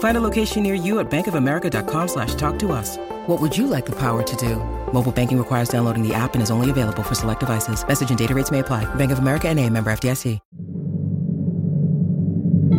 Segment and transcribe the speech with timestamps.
[0.00, 2.98] Find a location near you at bankofamerica.com slash talk to us.
[3.26, 4.56] What would you like the power to do?
[4.92, 7.86] Mobile banking requires downloading the app and is only available for select devices.
[7.86, 8.92] Message and data rates may apply.
[8.96, 10.40] Bank of America and a member FDIC.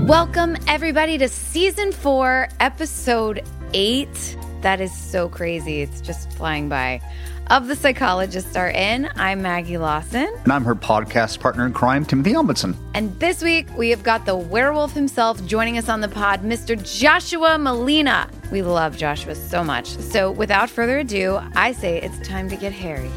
[0.08, 4.36] Welcome, everybody, to season four, episode eight.
[4.62, 5.82] That is so crazy.
[5.82, 7.02] It's just flying by.
[7.48, 9.10] Of the Psychologists are in.
[9.18, 10.34] I'm Maggie Lawson.
[10.44, 12.78] And I'm her podcast partner in crime, Timothy Omundson.
[12.94, 16.82] And this week, we have got the werewolf himself joining us on the pod, Mr.
[16.82, 18.30] Joshua Malina.
[18.52, 19.88] We love Joshua so much.
[19.98, 23.12] So, without further ado, I say it's time to get hairy.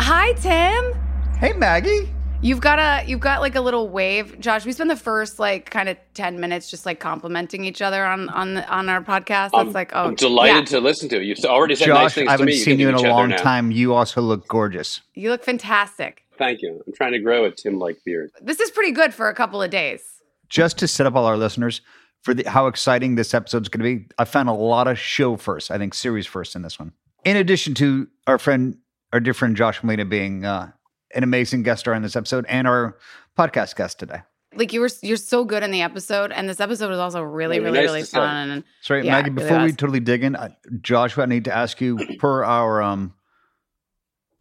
[0.00, 0.94] Hi, Tim.
[1.38, 2.10] Hey, Maggie.
[2.40, 4.64] You've got a you've got like a little wave, Josh.
[4.64, 8.28] We spent the first like kind of ten minutes just like complimenting each other on
[8.28, 9.50] on the, on our podcast.
[9.50, 10.78] That's I'm, like oh, I'm delighted yeah.
[10.78, 11.24] to listen to it.
[11.24, 12.58] You've already said Josh, nice things I haven't to me.
[12.58, 13.72] seen you in a long time.
[13.72, 15.00] You also look gorgeous.
[15.14, 16.22] You look fantastic.
[16.38, 16.80] Thank you.
[16.86, 18.30] I'm trying to grow a Tim-like beard.
[18.40, 20.02] This is pretty good for a couple of days.
[20.48, 21.80] Just to set up all our listeners
[22.22, 24.96] for the, how exciting this episode is going to be, I found a lot of
[24.96, 25.72] show first.
[25.72, 26.92] I think series first in this one.
[27.24, 28.78] In addition to our friend,
[29.12, 30.70] our dear friend Josh Malina being uh,
[31.14, 32.96] an amazing guest star in this episode and our
[33.38, 34.22] podcast guest today.
[34.54, 37.56] Like you were, you're so good in the episode, and this episode was also really,
[37.58, 38.50] Yeah, really, nice really fun.
[38.50, 39.30] And Sorry, Yeah, Maggie.
[39.30, 40.48] it really Before we totally dig in, uh,
[40.80, 43.14] Joshua, I need to ask you per our um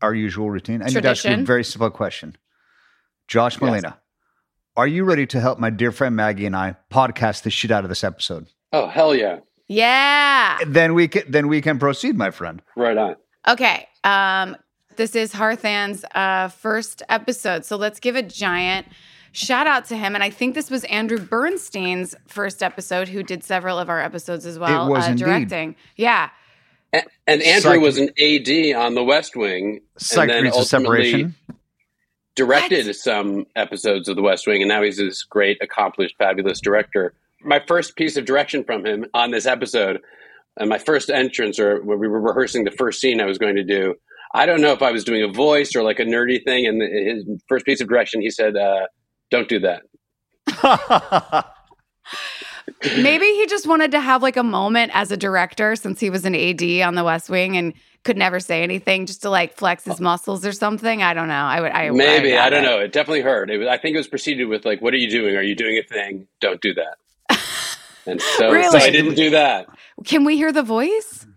[0.02, 0.82] our usual routine.
[0.82, 1.46] I need to ask you a Tradition.
[1.46, 2.38] very simple question.
[3.28, 3.98] Josh Malina,
[4.78, 7.84] are you ready to help my dear friend Maggie and I podcast the shit out
[7.84, 8.48] of this episode?
[8.72, 9.40] Oh hell yeah!
[9.68, 12.62] yeah, Then we can then we can proceed, my friend.
[12.76, 13.16] Right on.
[13.48, 13.88] okay.
[14.04, 14.56] Um,
[14.98, 18.88] this is Harthan's uh first episode, so let's give a giant
[19.32, 20.16] shout out to him.
[20.16, 24.46] And I think this was Andrew Bernstein's first episode, who did several of our episodes
[24.46, 25.76] as well, was uh, directing.
[25.96, 26.30] Yeah.
[26.92, 30.56] And, and Andrew Psych- was an AD on The West Wing, Psych and then degrees
[30.56, 31.36] ultimately separation.
[32.36, 32.96] directed What?
[32.96, 37.14] some episodes of The West Wing, and now he's this great, accomplished, fabulous director.
[37.44, 40.00] My first piece of direction from him on this episode,
[40.56, 43.56] and my first entrance, or when we were rehearsing the first scene I was going
[43.56, 43.94] to do,
[44.34, 46.66] I don't know if I was doing a voice or like a nerdy thing.
[46.66, 48.88] And his first piece of direction, he said, uh,
[49.32, 49.84] "Don't do that."
[52.98, 56.26] Maybe he just wanted to have like a moment as a director since he was
[56.26, 57.74] an AD on the West Wing and
[58.04, 61.02] could never say anything just to like flex his muscles or something.
[61.02, 61.34] I don't know.
[61.34, 62.80] I would, I Maybe I, I, don't doubt know.
[62.80, 63.50] It definitely hurt.
[63.50, 65.36] It was, I think it was preceded with like, "What are you doing?
[65.36, 66.28] Are you doing a thing?
[66.40, 66.98] Don't do that."
[68.08, 69.68] And so, so I didn't do that.
[70.06, 71.28] Can we hear the voice?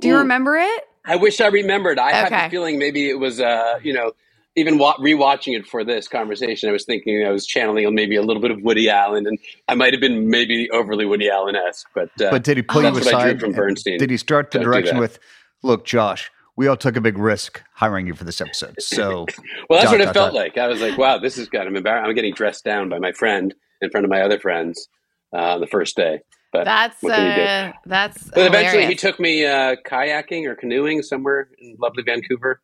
[0.00, 0.18] Do you Ooh.
[0.18, 0.84] remember it?
[1.04, 1.98] I wish I remembered.
[1.98, 2.44] I had Okay.
[2.44, 4.12] the feeling maybe it was, uh, you know,
[4.54, 8.22] even wa- rewatching it for this conversation, I was thinking I was channeling maybe a
[8.22, 11.88] little bit of Woody Allen, and I might have been maybe overly Woody Allen esque.
[11.94, 13.40] But, uh, but did he pull you what I drew aside?
[13.40, 13.98] from Bernstein.
[13.98, 15.18] Did he start the Don't direction with,
[15.62, 19.26] "Look, Josh, we all took a big risk hiring you for this episode, so
[19.70, 20.34] well, that's dot, what it dot, felt dot.
[20.34, 20.58] like.
[20.58, 22.10] I was like, wow, this is kind of embarrassing.
[22.10, 24.86] I'm getting dressed down by my friend in front of my other friends
[25.34, 26.20] uh, on the first day.
[26.52, 27.48] But That's what can you do?
[27.50, 28.24] uh, that's.
[28.28, 32.60] But eventually, he took me uh, kayaking or canoeing somewhere in lovely Vancouver,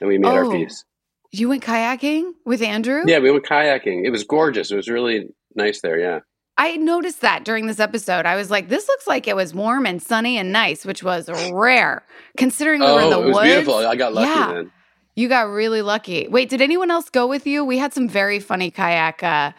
[0.00, 0.84] and we made our peace.
[1.32, 3.02] You went kayaking with Andrew?
[3.06, 4.04] Yeah, we went kayaking.
[4.04, 4.70] It was gorgeous.
[4.70, 5.98] It was really nice there.
[5.98, 6.20] Yeah.
[6.56, 8.26] I noticed that during this episode.
[8.26, 11.28] I was like, this looks like it was warm and sunny and nice, which was
[11.52, 12.04] rare
[12.36, 13.46] considering we were in the Oh, it was woods.
[13.48, 13.74] beautiful.
[13.74, 14.52] I got lucky Yeah.
[14.52, 14.70] then.
[15.16, 16.28] You got really lucky.
[16.28, 17.64] Wait, did anyone else go with you?
[17.64, 19.22] We had some very funny kayak.
[19.22, 19.50] Uh,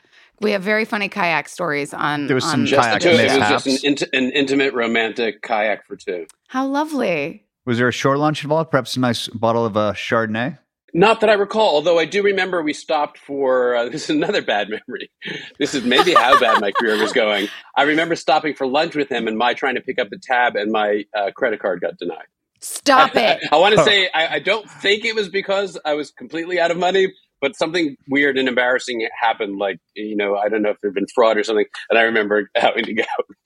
[0.41, 2.27] we have very funny kayak stories on.
[2.27, 3.23] There was some on Just the Kayak two.
[3.23, 6.27] It was just an, int- an intimate, romantic kayak for two.
[6.47, 7.45] How lovely.
[7.65, 8.71] was there a short lunch involved?
[8.71, 10.57] Perhaps a nice bottle of uh, Chardonnay.
[10.93, 14.41] Not that I recall, although I do remember we stopped for uh, this is another
[14.41, 15.11] bad memory.
[15.59, 17.49] This is maybe how bad my career was going.
[17.75, 20.55] I remember stopping for lunch with him and my trying to pick up the tab,
[20.55, 22.27] and my uh, credit card got denied.
[22.61, 23.43] Stop it.
[23.51, 26.71] I, want to say I, I don't think it was because I was completely out
[26.71, 29.57] of money, but something weird and embarrassing happened.
[29.57, 32.49] Like you know, I don't know if there'd been fraud or something, and I remember
[32.55, 33.03] having to go.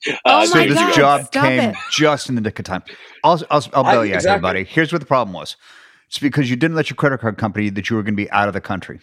[0.08, 1.76] Uh, Oh so my this God, job stop came it.
[1.90, 2.82] just in the nick of time.
[3.24, 4.34] I'll, I'll, I'll I- bail you out, exactly.
[4.34, 4.64] everybody.
[4.64, 5.56] Here's what the problem was.
[6.08, 8.30] It's because you didn't let your credit card company that you were going to be
[8.30, 9.00] out of the country.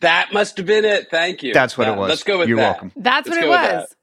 [0.00, 1.08] that must have been it.
[1.10, 1.54] Thank you.
[1.54, 2.08] That's what Uh, it was.
[2.10, 2.72] Let's go with You're that.
[2.72, 2.92] welcome.
[2.96, 3.96] That's Let's what it go with was.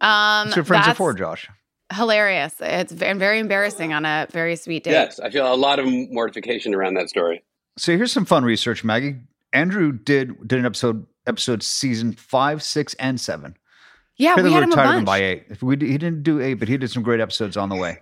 [0.00, 1.48] Um, That's what friends are for, Josh.
[1.92, 2.54] hilarious.
[2.58, 4.92] It's ve- very embarrassing on a very sweet date.
[4.92, 7.44] Yes, I feel a lot of mortification around that story.
[7.76, 9.16] So here's some fun research, Maggie.
[9.52, 13.56] Andrew did did an episode episode season five, six, and seven.
[14.16, 15.44] Yeah, Apparently we had him a retired him by eight.
[15.48, 17.98] If we, he didn't do eight, but he did some great episodes on the way.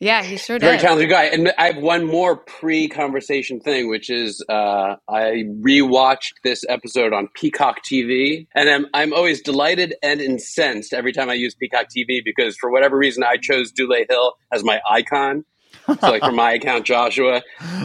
[0.00, 0.66] Yeah, he sure did.
[0.66, 0.82] Very did.
[0.82, 1.24] talented guy.
[1.24, 7.28] And I have one more pre-conversation thing, which is uh, I rewatched this episode on
[7.34, 12.20] Peacock TV, and I'm I'm always delighted and incensed every time I use Peacock TV
[12.24, 15.44] because for whatever reason I chose Dule Hill as my icon.
[15.86, 17.42] So like for my account, Joshua,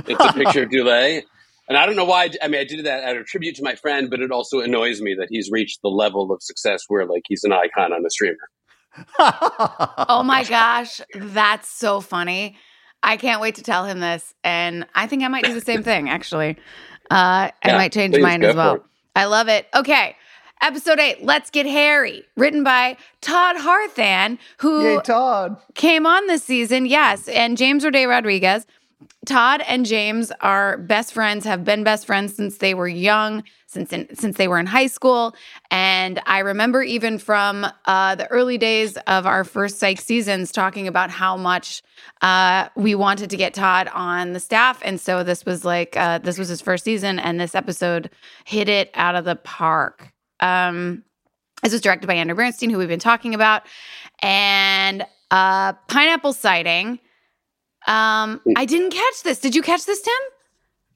[0.08, 1.22] it's a picture of Dule.
[1.70, 2.30] And I don't know why.
[2.42, 5.02] I mean, I did that out of tribute to my friend, but it also annoys
[5.02, 8.10] me that he's reached the level of success where like he's an icon on the
[8.10, 8.38] streamer.
[9.20, 12.58] Oh my gosh, that's so funny.
[13.04, 14.34] I can't wait to tell him this.
[14.44, 16.58] And I think I might do the same thing, actually.
[17.12, 18.84] Uh, I Yeah, might change mine as well.
[19.16, 19.68] I love it.
[19.76, 20.16] Okay.
[20.60, 25.58] Episode eight, Let's Get Hairy, written by Todd Harthan, who Yay, Todd.
[25.76, 26.88] came on this season.
[26.88, 27.28] Yes.
[27.28, 28.66] And James Roday Rodriguez.
[29.26, 33.94] Todd and James are best friends, have been best friends since they were young, since
[33.94, 35.36] in, since they were in high school.
[35.70, 40.88] And I remember even from uh, the early days of our first psych seasons talking
[40.88, 41.84] about how much
[42.22, 44.82] uh, we wanted to get Todd on the staff.
[44.84, 48.10] And so this was like, uh, this was his first season, and this episode
[48.46, 50.12] hit it out of the park.
[50.40, 51.04] Um,
[51.62, 53.64] this was directed by Andrew Bernstein, who we've been talking about.
[54.22, 57.00] And pineapple sighting.
[57.88, 59.40] Um, I didn't catch this.
[59.40, 60.14] Did you catch this, Tim?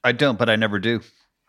[0.04, 1.02] I don't, but I never do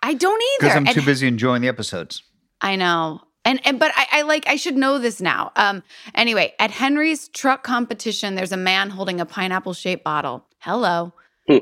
[0.03, 0.57] I don't either.
[0.61, 2.23] because I'm And- too busy enjoying the episodes.
[2.61, 3.21] I know.
[3.45, 5.51] And and but I, I like I should know this now.
[5.57, 5.83] Um
[6.15, 10.47] anyway, at Henry's truck competition, there's a man holding a pineapple shaped bottle.
[10.61, 11.13] Hello.
[11.49, 11.59] Hmm.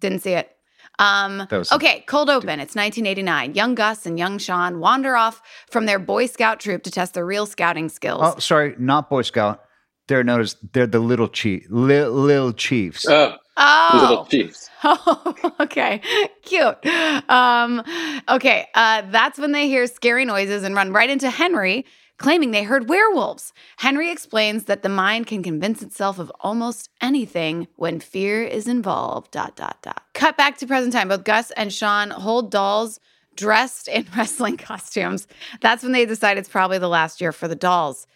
[0.00, 0.50] Didn't see it.
[0.98, 2.58] Um okay, cold open.
[2.58, 3.54] It's 1989.
[3.54, 5.40] Young Gus and young Shawn wander off
[5.70, 8.20] from their Boy Scout troop to test their real scouting skills.
[8.24, 9.62] Oh, sorry, not Boy Scout.
[10.08, 13.06] They're known as they're the little chief, li- little chiefs.
[13.08, 13.98] Oh, Oh.
[14.00, 14.68] little Chiefs.
[14.84, 16.00] Oh, okay.
[16.42, 16.84] Cute.
[17.28, 17.82] Um,
[18.28, 18.66] okay.
[18.74, 21.84] Uh, that's when they hear scary noises and run right into Henry,
[22.16, 23.52] claiming they heard werewolves.
[23.76, 29.30] Henry explains that the mind can convince itself of almost anything when fear is involved.
[29.32, 30.02] Dot, dot, dot.
[30.14, 31.08] Cut back to present time.
[31.08, 32.98] Both Gus and Shawn hold dolls
[33.36, 35.28] dressed in wrestling costumes.
[35.60, 38.06] That's when they decide it's probably the last year for the dolls.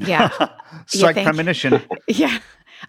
[0.00, 0.30] Yeah.
[0.86, 1.82] Psych premonition.
[2.08, 2.38] yeah.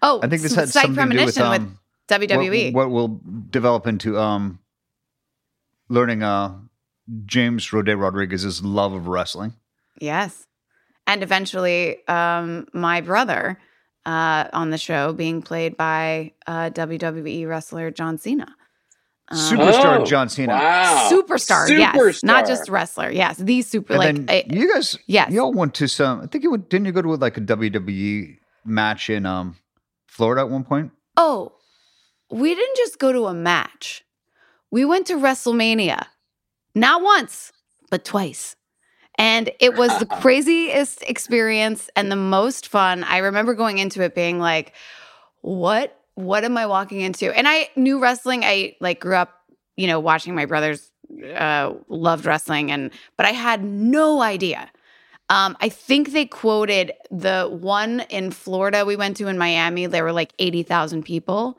[0.02, 2.74] Oh, I think this had Psych something to do with Premonition um, WWE.
[2.74, 4.60] What, what will develop into um,
[5.90, 6.58] learning uh,
[7.26, 9.54] James Roday Rodriguez's love of wrestling.
[10.00, 10.48] Yes.
[11.08, 13.60] And eventually, um, my brother
[14.06, 18.56] uh, on the show being played by uh, WWE wrestler John Cena.
[19.32, 20.54] Superstar Oh, John Cena.
[20.54, 21.10] Wow.
[21.12, 22.24] Superstar, yes.
[22.24, 23.10] Not just wrestler.
[23.12, 23.38] Yes.
[23.38, 25.32] The super, And like, then I- you guys, yes.
[25.32, 26.22] y'all went to some.
[26.22, 26.70] I think you went.
[26.70, 29.56] Didn't you go to like a WWE match in um,
[30.08, 30.92] Florida at one point?
[31.18, 31.54] oh,
[32.32, 34.06] we didn't just go to a match.
[34.72, 36.06] We went to WrestleMania.
[36.74, 37.52] Not once,
[37.90, 38.56] but twice.
[39.18, 43.04] And it was the craziest experience and the most fun.
[43.04, 44.72] I remember going into it being like,
[45.42, 47.36] what what am I walking into?
[47.36, 48.44] And I knew wrestling.
[48.44, 49.42] I like grew up,
[49.76, 50.92] you know, watching my brothers
[51.36, 54.72] uh loved wrestling and but I had no idea.
[55.30, 59.86] Um, I think they quoted the one in Florida we went to in Miami.
[59.86, 61.58] There were like eighty thousand people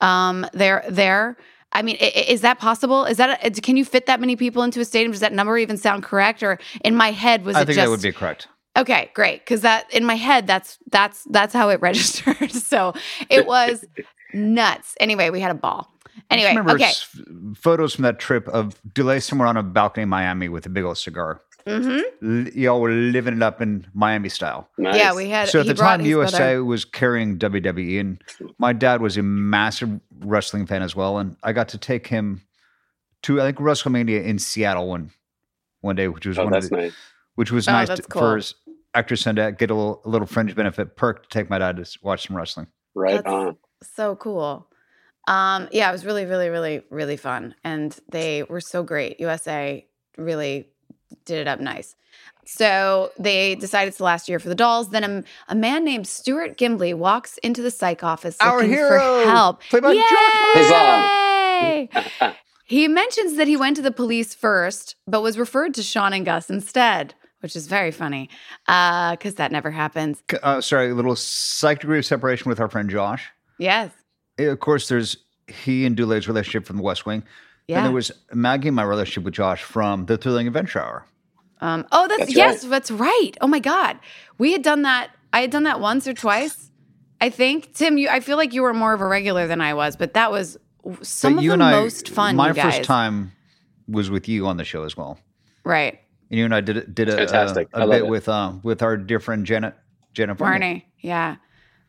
[0.00, 0.84] um, there.
[0.88, 1.36] There,
[1.72, 3.04] I mean, is that possible?
[3.04, 5.12] Is that a, can you fit that many people into a stadium?
[5.12, 6.42] Does that number even sound correct?
[6.42, 8.48] Or in my head was I it think just that would be correct.
[8.76, 9.10] Okay?
[9.14, 12.50] Great, because that in my head that's that's that's how it registered.
[12.50, 12.92] so
[13.30, 13.84] it was
[14.32, 14.94] nuts.
[15.00, 15.90] Anyway, we had a ball.
[16.30, 16.84] I Anyway, remember okay.
[16.84, 17.20] s-
[17.56, 20.84] photos from that trip of Dulé somewhere on a balcony in Miami with a big
[20.84, 21.40] old cigar.
[21.66, 22.46] Mm-hmm.
[22.46, 24.68] L- y'all were living it up in Miami style.
[24.78, 24.96] Nice.
[24.96, 25.48] Yeah, we had.
[25.48, 26.64] So at the time, USA brother.
[26.64, 28.22] was carrying WWE, and
[28.58, 31.18] my dad was a massive wrestling fan as well.
[31.18, 32.42] And I got to take him
[33.22, 35.10] to I think WrestleMania in Seattle one
[35.80, 36.92] one day, which was Oh, one that's of the, nice.
[37.34, 38.22] which was Oh, nice that's to, cool.
[38.22, 38.54] for s-
[38.94, 41.98] actors to get a little, a little fringe benefit perk to take my dad to
[42.02, 42.66] watch some wrestling.
[42.94, 43.56] Right That's- on.
[43.82, 44.68] so cool.
[45.26, 47.54] Um, yeah, it was really, really, really, really fun.
[47.64, 49.18] And they were so great.
[49.20, 49.86] USA
[50.18, 50.68] really
[51.24, 51.96] did it up nice.
[52.46, 54.90] So they decided it's the last year for the dolls.
[54.90, 59.22] Then a, a man named Stuart Gimbley walks into the psych office Our looking hero,
[59.24, 59.62] for help.
[59.62, 61.88] played by Josh Yay!
[62.66, 66.24] He mentions that he went to the police first, but was referred to Shawn and
[66.24, 68.30] Gus instead, which is very funny
[68.66, 70.22] because that never happens.
[70.42, 73.28] Uh, sorry, a little psych degree of separation with our friend Josh.
[73.58, 73.90] Yes.
[74.38, 77.22] Eh, Of course, there's he and Dulé's relationship from the West Wing.
[77.68, 77.76] Yeah.
[77.78, 81.04] And there was Maggie and my relationship with Josh from the Thrilling Adventure Hour.
[81.60, 82.70] Um, oh, that's, That's yes, right.
[82.70, 83.32] that's right.
[83.42, 83.98] Oh my God,
[84.38, 85.10] we had done that.
[85.34, 86.70] I had done that once or twice.
[87.20, 88.08] I think Tim, you.
[88.08, 90.56] I feel like you were more of a regular than I was, but that was
[91.02, 92.36] some But of the and I, most fun.
[92.36, 92.76] My you guys.
[92.76, 93.32] first time
[93.86, 95.18] was with you on the show as well.
[95.64, 96.00] right?
[96.34, 97.68] And you and I did a- did a, Fantastic.
[97.72, 98.10] a, I a love bit it.
[98.10, 99.74] with um with our dear friend Janet
[100.14, 100.84] Janet Varney.
[100.98, 101.36] Yeah.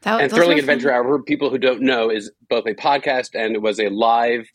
[0.04, 0.70] That, and Thrilling were fun.
[0.70, 3.90] Adventure Hour, for people who don't know, is both a podcast and it was a
[3.90, 4.46] live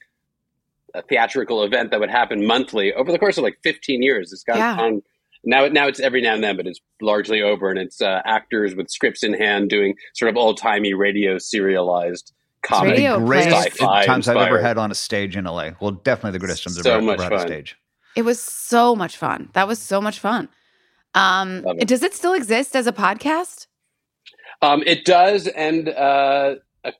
[0.94, 4.32] uh theatrical event that would happen monthly over the course of like 15 years.
[4.32, 4.76] It's gone Yeah.
[4.78, 5.02] on.
[5.42, 8.76] Now, now it's every now and then, but it's largely over, and it's uh, actors
[8.76, 12.32] with scripts in hand doing sort of old timey radio serialized
[12.62, 12.92] comedy.
[12.92, 15.70] Radio The greatest times I've ever had on a stage in LA.
[15.80, 17.76] Well, definitely the greatest times I've ever, had on a stage.
[18.16, 19.50] It was so much fun.
[19.52, 20.48] That was so much fun.
[21.14, 21.88] Um, it.
[21.88, 23.66] does it still exist as a podcast?
[24.62, 26.90] Um, it does, and uh, uh,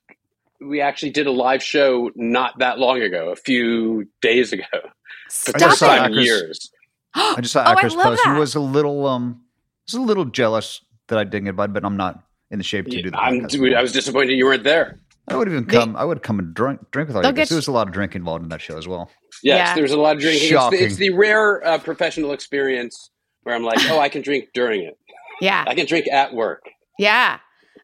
[0.61, 4.65] we actually did a live show not that long ago, a few days ago.
[5.29, 5.99] Stop just saw it!
[5.99, 6.71] Time Actors- years.
[7.15, 8.41] I just saw Oh, I Actors love post and that.
[8.41, 9.43] was a little um
[9.87, 12.87] was a little jealous that I didn't get invited, but I'm not in the shape
[12.87, 13.49] to do that.
[13.49, 14.99] Dude, I was disappointed you weren't there.
[15.29, 15.97] I would even They- come.
[15.97, 17.49] I would come and drink drink with all They'll you guys.
[17.49, 19.11] There was a lot of drink involved in that show as well.
[19.43, 19.75] Yes, Yeah.
[19.75, 20.49] there was a lot of drinking.
[20.53, 23.11] It's the, it's the rare uh, professional experience
[23.43, 24.99] where I'm like, oh, I can drink during it.
[25.41, 26.63] Yeah, I can drink at work.
[26.99, 27.39] yeah.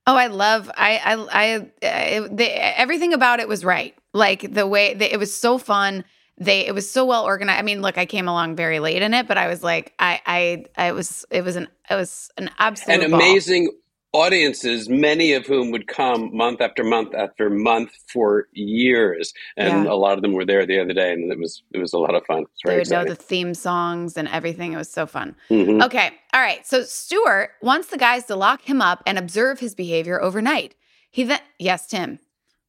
[0.08, 0.70] Oh, I love.
[0.76, 1.70] I, I, I.
[1.82, 3.92] It, the, everything about it was right.
[4.12, 6.04] Like the way the, it was so fun.
[6.38, 7.58] They it was so well organized.
[7.58, 10.20] I mean, look, I came along very late in it, but I was like, I,
[10.26, 11.24] I, I was.
[11.30, 11.66] It was an.
[11.90, 13.20] It was an absolute and ball.
[13.20, 13.70] amazing
[14.20, 19.92] audiences, many of whom would come month after month after month for years, and Yeah.
[19.92, 21.98] a lot of them were there the other day, and it was it was a
[21.98, 22.42] lot of fun.
[22.42, 24.72] It's They very would know the theme songs and everything.
[24.72, 25.36] It was so fun.
[25.50, 25.84] Mhm.
[25.84, 26.10] Okay.
[26.32, 26.66] All right.
[26.66, 30.74] So Stuart wants the guys to lock him up and observe his behavior overnight.
[31.10, 32.18] He then, yes, Tim.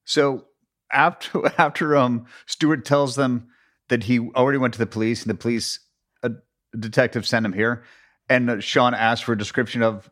[0.06, 0.46] So
[0.92, 3.48] after after um Stewart tells them
[3.90, 5.80] that he already went to the police and the police
[6.24, 6.32] a
[6.78, 7.84] detective sent him here,
[8.30, 10.10] and uh, Shawn asked for a description of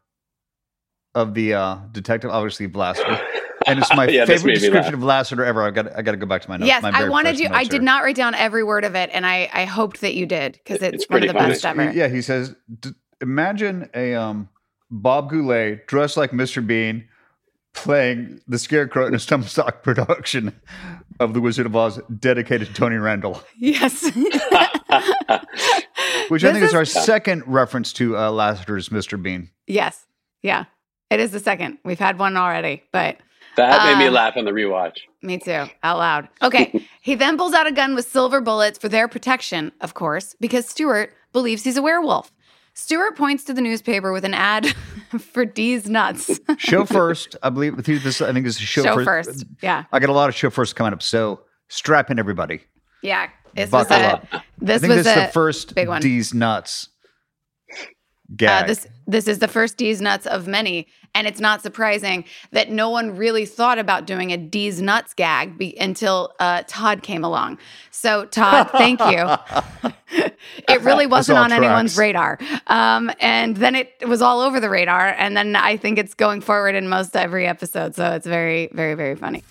[1.15, 3.19] of the uh detective, obviously Blaster.
[3.67, 5.63] And it's my Yeah, favorite description of Lassiter ever.
[5.63, 6.67] I got I got to go back to my notes.
[6.67, 7.50] yes, my I wanted first you.
[7.51, 10.25] I did not write down every word of it, and I, I hoped that you
[10.27, 11.50] did because it's, It's one of the funny.
[11.53, 11.91] best ever.
[11.91, 12.91] Yeah, he says, D-
[13.22, 14.50] imagine a um,
[14.91, 16.65] Bob Goulet dressed like Mr.
[16.65, 17.07] Bean
[17.74, 20.53] playing the Scarecrow in a stump stock production
[21.19, 24.03] of The Wizard of Oz dedicated to Tony Randall, Yes.
[26.29, 29.22] which I think is, is- our second reference to uh, Lassiter's Mr.
[29.22, 29.50] Bean.
[29.67, 30.05] yes.
[30.41, 30.65] Yeah.
[31.10, 31.78] It is the second.
[31.84, 33.18] We've had one already, but
[33.58, 34.98] that made me Uh, laugh on the rewatch.
[35.22, 36.28] Me too, out loud.
[36.42, 36.86] Okay.
[37.02, 40.68] he then pulls out a gun with silver bullets for their protection, of course, because
[40.68, 42.32] Stuart believes he's a werewolf.
[42.74, 44.68] Stuart points to the newspaper with an ad
[45.20, 46.40] for D's nuts.
[46.58, 47.76] Show first, I believe.
[47.78, 49.30] With you, this I think this is show, Show first.
[49.30, 49.46] first.
[49.62, 49.86] Yeah.
[49.94, 52.64] I got a lot of show first coming up, so strap in, everybody.
[53.02, 53.30] Yeah.
[53.56, 54.28] This was Buckle a up.
[54.34, 56.02] I this think was this is the first big one.
[56.02, 56.90] D's nuts
[58.63, 62.72] Uh, this this is the first D's nuts of many, and it's not surprising that
[62.72, 67.24] no one really thought about doing a D's nuts gag be, until uh, Todd came
[67.24, 67.60] along.
[67.91, 69.91] So Todd, thank you.
[70.67, 75.10] it really wasn't on anyone's radar, um, and then it was all over the radar,
[75.10, 77.96] and then I think it's going forward in most every episode.
[77.96, 79.44] So it's very, very, very funny.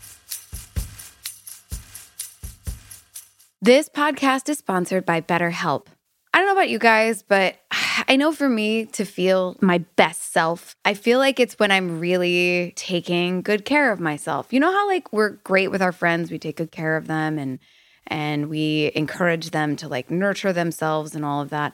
[3.63, 5.87] This podcast is sponsored by BetterHelp.
[6.35, 7.55] I don't know about you guys, but
[8.09, 12.01] I know for me to feel my best self, I feel like it's when I'm
[12.01, 14.53] really taking good care of myself.
[14.53, 17.39] You know how like we're great with our friends, we take good care of them
[17.39, 17.61] and
[18.09, 21.73] and we encourage them to like nurture themselves and all of that.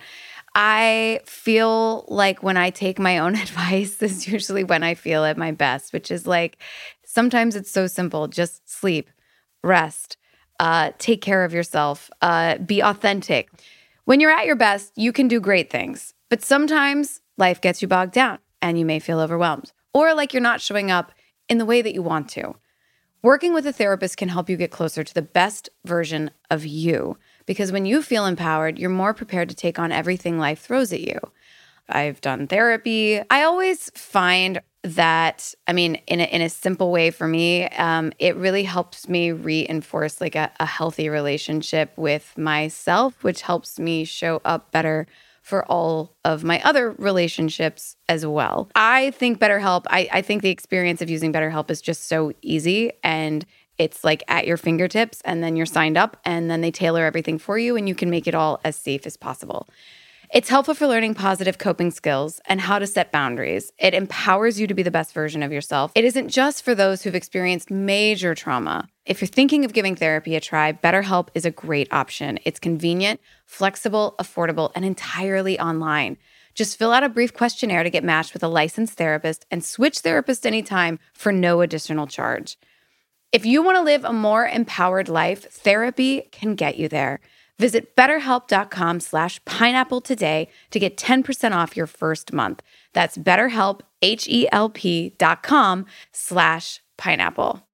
[0.55, 5.39] I feel like when I take my own advice is usually when I feel at
[5.39, 6.59] my best, which is like
[7.07, 9.09] sometimes it's so simple, just sleep,
[9.65, 10.19] rest,
[10.61, 13.49] uh, take care of yourself, uh, be authentic.
[14.11, 17.87] When you're at your best, you can do great things, but sometimes life gets you
[17.87, 21.13] bogged down and you may feel overwhelmed or like you're not showing up
[21.49, 22.57] in the way that you want to.
[23.23, 27.19] Working with a therapist can help you get closer to the best version of you
[27.47, 31.03] because when you feel empowered, you're more prepared to take on everything life throws at
[31.03, 31.21] you.
[31.89, 33.23] I've done therapy.
[33.31, 38.13] I always find that, I mean, in a, in a simple way for me, um,
[38.19, 44.05] it really helps me reinforce like a, a healthy relationship with myself, which helps me
[44.05, 45.07] show up better
[45.43, 48.71] for all of my other relationships as well.
[48.75, 52.93] I think BetterHelp, I, I think the experience of using BetterHelp is just so easy
[53.03, 53.45] and
[53.81, 57.39] It's like at your fingertips, and then you're signed up, and then they tailor everything
[57.39, 59.67] for you, and you can make it all as safe as possible.
[60.33, 63.73] It's helpful for learning positive coping skills and how to set boundaries.
[63.79, 65.91] It empowers you to be the best version of yourself.
[65.97, 68.87] It isn't just for those who've experienced major trauma.
[69.05, 72.39] If you're thinking of giving therapy a try, BetterHelp is a great option.
[72.45, 76.17] It's convenient, flexible, affordable, and entirely online.
[76.55, 79.99] Just fill out a brief questionnaire to get matched with a licensed therapist and switch
[79.99, 82.57] therapist anytime for no additional charge.
[83.33, 87.19] If you want to live a more empowered life, therapy can get you there.
[87.61, 92.63] Visit betterhelp.com slash pineapple today to get 10% off your first month.
[92.95, 97.67] That's betterhelp, H-E-L-P dot com slash pineapple.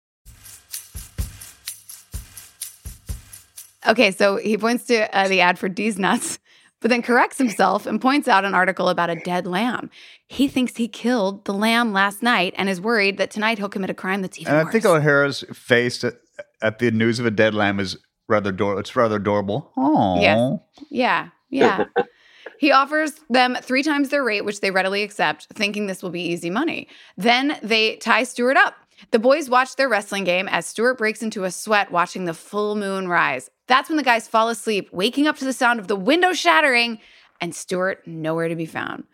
[3.86, 6.40] Okay, so he points to uh, the ad for D's Nuts,
[6.80, 9.88] but then corrects himself and points out an article about a dead lamb.
[10.26, 13.90] He thinks he killed the lamb last night and is worried that tonight he'll commit
[13.90, 14.72] a crime that's even And I worse.
[14.72, 16.14] think O'Hara's face at,
[16.60, 17.96] at the news of a dead lamb is
[18.28, 18.80] rather adorable.
[18.80, 19.72] It's rather adorable.
[19.76, 20.58] Oh, Yes.
[20.90, 21.84] Yeah, yeah.
[22.58, 26.22] he offers them three times their rate, which they readily accept, thinking this will be
[26.22, 26.88] easy money.
[27.16, 28.74] Then they tie Stewart up.
[29.10, 32.76] The boys watch their wrestling game as Stewart breaks into a sweat watching the full
[32.76, 33.50] moon rise.
[33.66, 36.98] That's when the guys fall asleep, waking up to the sound of the window shattering
[37.40, 39.04] and Stewart nowhere to be found.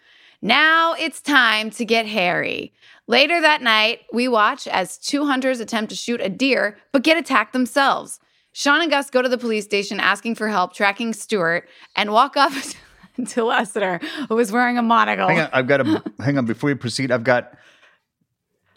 [0.41, 2.73] Now it's time to get hairy.
[3.09, 7.17] Later that night, we watch as two hunters attempt to shoot a deer but get
[7.17, 8.21] attacked themselves.
[8.53, 12.37] Shawn and Gus go to the police station asking for help tracking Stewart and walk
[12.37, 12.53] up
[13.29, 15.29] to Lester, who was wearing a monocle.
[15.29, 17.11] Hang on, I've got to hang on before we proceed.
[17.11, 17.55] I've got.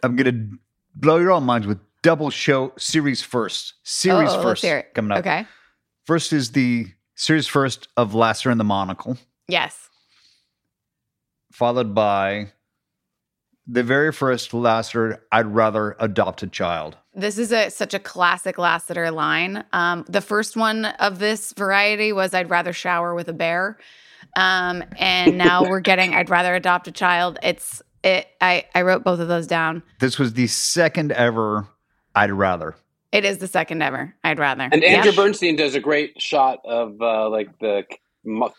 [0.04, 0.50] I'm gonna
[0.96, 3.74] blow your all minds with double show series first.
[3.84, 4.64] Series Oh, first
[4.94, 5.20] coming up.
[5.20, 5.46] Okay.
[6.06, 9.18] First is the series first of Lasser and the Monocle,
[9.48, 9.90] Yes.
[11.52, 12.52] followed by
[13.66, 15.24] the very first Lasser.
[15.32, 16.98] I'd rather adopt a child.
[17.16, 19.64] This is a such a classic Lassiter line.
[19.74, 23.78] Um, the first one of this variety was "I'd rather shower with a bear,"
[24.36, 28.28] um, and now we're getting "I'd rather adopt a child." It's it.
[28.42, 29.82] I I wrote both of those down.
[30.00, 31.68] This was the second ever.
[32.16, 32.76] I'd rather.
[33.12, 34.14] It is the second ever.
[34.26, 34.64] I'd rather.
[34.72, 35.16] And Andrew Yeah.
[35.16, 37.84] Bernstein does a great shot of uh, like the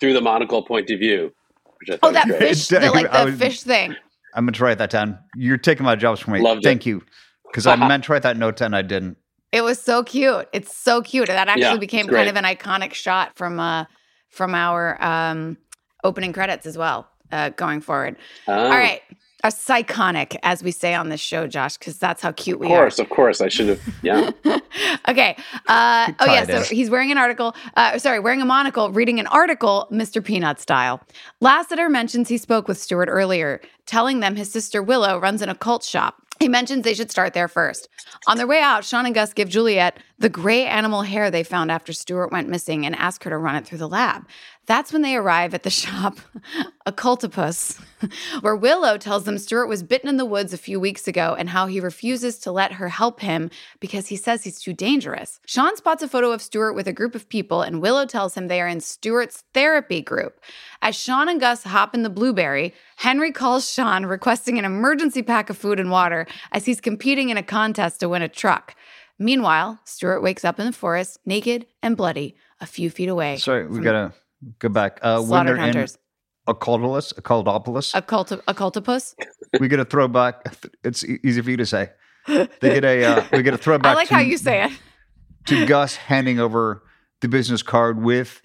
[0.01, 1.31] through the monocle point of view,
[1.79, 2.49] which I Oh, that was great.
[2.49, 3.95] fish, the, like the was- fish thing.
[4.35, 5.19] I'm gonna write that down.
[5.35, 6.40] You're taking my jobs from me.
[6.40, 6.64] Loved it.
[6.64, 7.03] Thank you,
[7.50, 8.74] because I meant to write that note down.
[8.74, 9.16] I didn't.
[9.52, 10.48] It was so cute.
[10.52, 11.28] It's so cute.
[11.28, 13.87] That actually Yeah, became kind of an iconic shot from uh
[14.28, 15.56] from our um
[16.04, 18.16] opening credits as well, uh going forward.
[18.48, 19.02] Oh, All right.
[19.44, 22.70] A psychonic, as we say on this show, Josh, because that's how cute we are.
[22.70, 23.80] Of we course, of course, I should have.
[24.02, 24.30] Yeah,
[25.09, 25.37] okay.
[25.68, 26.44] Uh, oh, yeah.
[26.44, 26.62] tied in.
[26.64, 30.24] So he's wearing an article, uh, sorry, wearing a monocle, reading an article, Mr.
[30.24, 31.00] Peanut style.
[31.40, 35.85] Lassiter mentions he spoke with Stewart earlier, telling them his sister Willow runs an occult
[35.85, 36.26] shop.
[36.38, 37.88] He mentions they should start there first.
[38.27, 41.70] On their way out, Shawn and Gus give Juliet the gray animal hair they found
[41.70, 44.26] after Stewart went missing and ask her to run it through the lab.
[44.64, 46.18] That's when they arrive at the shop,
[46.87, 47.79] Occultopus,
[48.40, 51.50] where Willow tells them Stewart was bitten in the woods a few weeks ago and
[51.50, 55.38] how he refuses to let her help him because he says he's too dangerous.
[55.46, 58.48] Shawn spots a photo of Stewart with a group of people, and Willow tells him
[58.48, 60.40] they are in Stewart's therapy group.
[60.83, 65.50] As Shawn and Gus hop in the Blueberry, Henry calls Shawn requesting an emergency pack
[65.50, 68.74] of food and water as he's competing in a contest to win a truck.
[69.18, 73.38] Meanwhile, Stewart wakes up in the forest, naked and bloody, a few feet away.
[73.38, 74.12] Sorry, we gotta
[74.59, 74.98] go back.
[75.02, 75.98] Uh, when in hunters.
[76.46, 79.16] Occultolus, Occultopolis, Occult- occultopus.
[79.61, 80.42] we get a throwback.
[80.85, 81.90] It's e- easy for you to say.
[82.26, 83.92] They get a uh, we get a throwback.
[83.92, 84.72] I like to, how you say it.
[85.46, 86.83] to Gus handing over
[87.20, 88.42] the business card with.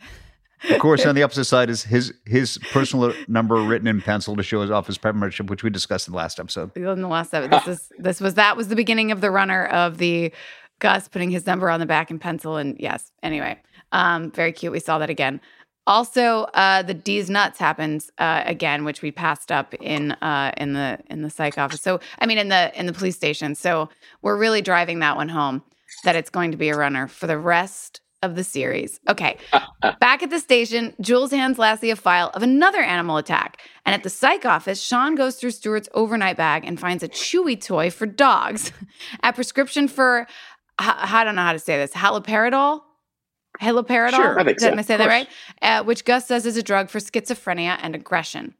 [0.70, 4.44] Of course, on the opposite side is his his personal number written in pencil to
[4.44, 6.78] show his office membership, which we discussed in the last episode.
[6.78, 7.66] in the last episode.
[7.66, 10.32] This is this was that was the beginning of the runner of the
[10.82, 12.58] Gus putting his number on the back in pencil.
[12.58, 13.58] And yes, anyway,
[13.94, 14.74] um, very cute.
[14.74, 15.40] We saw that again.
[15.88, 20.74] Also, uh, the D's nuts happens uh, again, which we passed up in uh, in
[20.74, 21.82] the in the psych office.
[21.82, 23.56] So I mean, in the in the police station.
[23.56, 23.90] So
[24.22, 25.64] we're really driving that one home
[26.04, 29.00] that it's going to be a runner for the rest of the series.
[29.10, 29.38] Okay.
[30.00, 33.60] Back at the station, Jules hands Lassie a file of another animal attack.
[33.86, 37.60] And at the psych office, Shawn goes through Stewart's overnight bag and finds a chewy
[37.60, 38.72] toy for dogs.
[39.24, 40.28] a prescription for,
[40.80, 42.82] I I don't know how to say this, haloperidol?
[43.62, 44.12] Haloperidol?
[44.16, 45.28] Sure, I think Did so, I say that right?
[45.62, 48.56] Uh, which Gus says is a drug for schizophrenia and aggression.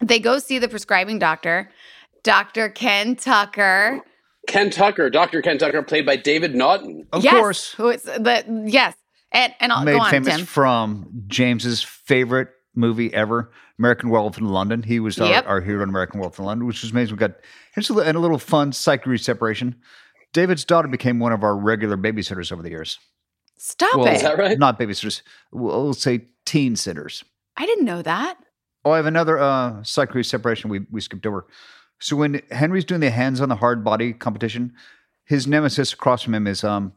[0.00, 1.70] They go see the prescribing doctor,
[2.22, 2.68] Dr.
[2.68, 4.00] Ken Tucker.
[4.46, 7.06] Ken Tucker, Doctor Ken Tucker, played by David Naughton.
[7.12, 8.94] Of yes, course, Who is the yes.
[9.32, 10.46] And and I'll made go on, famous Tim.
[10.46, 14.82] from James's favorite movie ever, American Werewolf in London.
[14.82, 15.44] He was our, Yep.
[15.48, 17.16] our hero in American Werewolf in London, which was amazing.
[17.16, 17.32] We got
[17.74, 19.74] here's a, and a little fun psych separation.
[20.34, 22.98] David's daughter became one of our regular babysitters over the years.
[23.56, 24.16] Stop Well, it.
[24.16, 24.58] Is that right?
[24.58, 25.22] Not babysitters.
[25.52, 27.24] We'll we'll say teen sitters.
[27.56, 28.36] I didn't know that.
[28.84, 31.46] Oh, I have another uh, psych separation we, we skipped over.
[32.00, 34.74] So when Henry's doing the hands on the hard body competition,
[35.24, 36.92] his nemesis across from him is um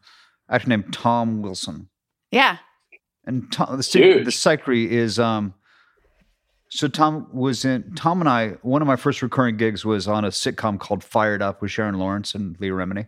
[0.50, 1.88] actually named Tom Wilson.
[2.32, 2.58] Yeah.
[3.26, 4.26] And Tom, the, Huge.
[4.26, 5.54] the psychery is um.
[6.70, 8.50] So Tom was in Tom and I.
[8.62, 11.96] One of my first recurring gigs was on a sitcom called Fired Up with Sharon
[11.96, 13.08] Lawrence and Leah Remini.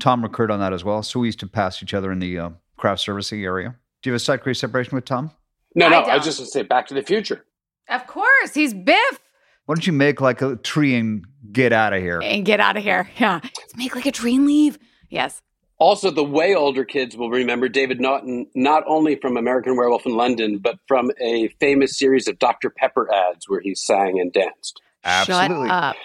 [0.00, 1.02] Tom recurred on that as well.
[1.02, 3.74] So we used to pass each other in the uh, craft servicing area.
[4.02, 5.30] Do you have a side career separation with Tom?
[5.74, 5.98] No, no.
[5.98, 6.16] I, don't.
[6.16, 7.44] was just going to say Back to the Future.
[7.88, 8.54] Of course.
[8.54, 9.20] He's Biff.
[9.66, 12.20] Why don't you make like a tree and get out of here?
[12.22, 13.10] And get out of here.
[13.18, 13.40] Yeah.
[13.42, 14.78] Let's make like a tree and leave.
[15.10, 15.42] Yes.
[15.78, 20.16] Also, the way older kids will remember David Naughton not only from American Werewolf in
[20.16, 22.70] London, but from a famous series of Dr.
[22.70, 24.80] Pepper ads where he sang and danced.
[25.04, 25.68] Absolutely.
[25.68, 25.96] Shut up.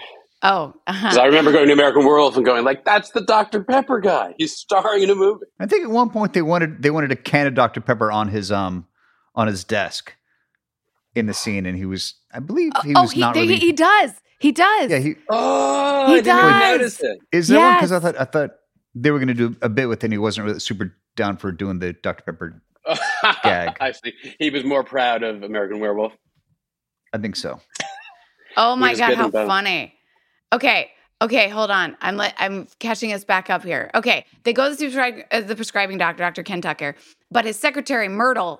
[0.44, 0.74] Oh.
[0.88, 3.64] Because I remember going to American Werewolf and going like, "That's the Dr.
[3.64, 4.34] Pepper guy.
[4.38, 7.16] He's starring in a movie." I think at one point they wanted they wanted a
[7.16, 8.88] can of Dr Pepper on his um
[9.36, 10.14] on his desk
[11.16, 13.56] in the scene, and he was I believe he oh, was he, not he, really.
[13.58, 14.12] he does.
[14.40, 14.90] He does.
[14.92, 16.72] yeah, he Oh, He I didn't even does.
[16.72, 17.20] notice it.
[17.32, 18.50] is that one because I thought I thought
[18.96, 20.12] they were going to do a bit with him.
[20.12, 22.62] He wasn't really super down for doing the Dr Pepper.
[23.44, 23.78] Gag.
[23.80, 24.14] I see.
[24.40, 26.14] He was more proud of American Werewolf.
[27.14, 27.60] I think so.
[28.58, 29.94] Oh my god, how and funny.
[30.54, 30.92] Okay.
[31.22, 31.96] Okay, hold on.
[32.02, 33.92] I'm le- I'm catching us back up here.
[33.94, 36.42] Okay, they go to the, prescri- uh, the prescribing doctor, Dr.
[36.42, 36.96] Ken Tucker,
[37.30, 38.60] but his secretary Myrtle,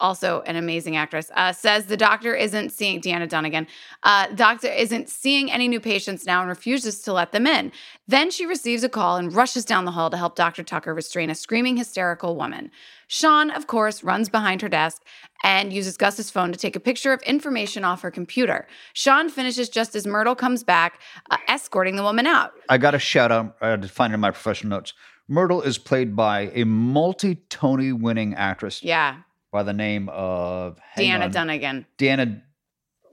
[0.00, 3.66] also an amazing actress, uh, says the doctor isn't seeing Deanna Dunagan.
[4.02, 7.72] Uh, doctor isn't seeing any new patients now and refuses to let them in.
[8.08, 10.62] Then she receives a call and rushes down the hall to help Dr.
[10.62, 12.70] Tucker restrain a screaming, hysterical woman.
[13.06, 15.02] Shawn, of course, runs behind her desk
[15.42, 18.66] and uses Gus's phone to take a picture of information off her computer.
[18.94, 22.52] Shawn finishes just as Myrtle comes back, uh, escorting the woman out.
[22.68, 23.56] I got a shout out.
[23.60, 24.94] I had to find it in my professional notes.
[25.28, 29.18] Myrtle is played by a multi Tony winning actress Yeah,
[29.54, 31.86] by the name of Deanna on, Dunagan.
[31.96, 32.42] Deanna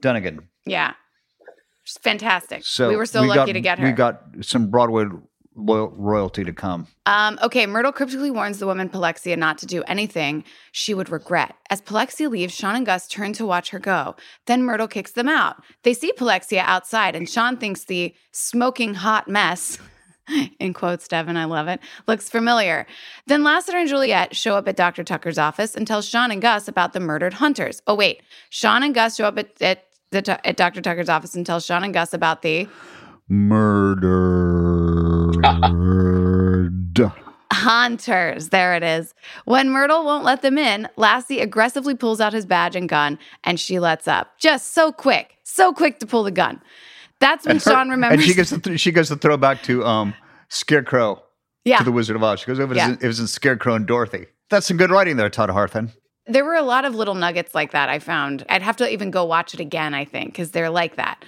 [0.02, 0.40] Dunagan.
[0.66, 0.94] Yeah,
[1.84, 2.64] She's fantastic.
[2.64, 3.86] So we were so lucky got, to get her.
[3.86, 5.04] We got some Broadway
[5.54, 6.88] royal, royalty to come.
[7.06, 11.54] Um, okay, Myrtle cryptically warns the woman Palexia not to do anything she would regret.
[11.70, 14.16] As Palexia leaves, Shawn and Gus turn to watch her go.
[14.46, 15.62] Then Myrtle kicks them out.
[15.84, 19.78] They see Palexia outside, and Shawn thinks the smoking hot mess,
[20.60, 22.86] in quotes, Devin, I love it, looks familiar.
[23.26, 25.04] Then Lassiter and Juliet show up at Dr.
[25.04, 27.82] Tucker's office and tell Shawn and Gus about the murdered hunters.
[27.86, 30.80] Oh, wait, Shawn and Gus show up at, at, the, at Dr.
[30.80, 32.68] Tucker's office and tell Shawn and Gus about the
[33.28, 35.36] Murdered.
[37.52, 38.48] Hunters.
[38.48, 39.14] There it is.
[39.44, 43.60] When Myrtle won't let them in, Lassie aggressively pulls out his badge and gun, and
[43.60, 44.38] she lets up.
[44.38, 46.60] Just so quick, so quick to pull the gun.
[47.22, 48.18] That's when Shawn remembers.
[48.18, 50.12] and she gets the th- she goes to throw back to um
[50.48, 51.22] Scarecrow
[51.64, 52.40] yeah, to the Wizard of Oz.
[52.40, 52.74] She goes over.
[52.74, 52.96] Yeah.
[53.00, 54.26] It was in Scarecrow and Dorothy.
[54.50, 55.90] That's some good writing there, Todd Harthan.
[56.26, 57.88] there were a lot of little nuggets like that.
[57.88, 58.44] I found.
[58.48, 59.94] I'd have to even go watch it again.
[59.94, 61.24] I think because they're like that.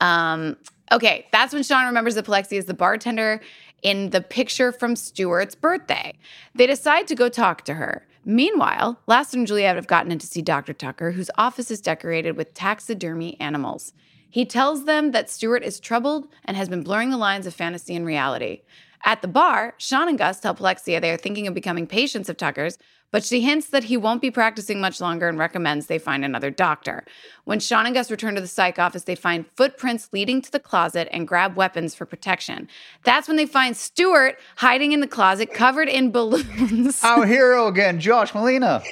[0.00, 0.56] Um,
[0.92, 3.40] okay, that's when Shawn remembers that Plexi is the bartender
[3.82, 6.12] in the picture from Stuart's birthday.
[6.54, 8.06] They decide to go talk to her.
[8.24, 10.74] Meanwhile, Lassiter and Juliet have gotten in to see Dr.
[10.74, 13.94] Tucker, whose office is decorated with taxidermy animals.
[14.30, 17.94] He tells them that Stuart is troubled and has been blurring the lines of fantasy
[17.96, 18.62] and reality.
[19.04, 22.36] At the bar, Shawn and Gus tell Plexia they are thinking of becoming patients of
[22.36, 22.78] Tucker's,
[23.10, 26.50] but she hints that he won't be practicing much longer and recommends they find another
[26.50, 27.04] doctor.
[27.44, 30.60] When Shawn and Gus return to the psych office, they find footprints leading to the
[30.60, 32.68] closet and grab weapons for protection.
[33.04, 37.02] That's when they find Stuart hiding in the closet covered in balloons.
[37.02, 38.84] Our hero again, Josh Malina.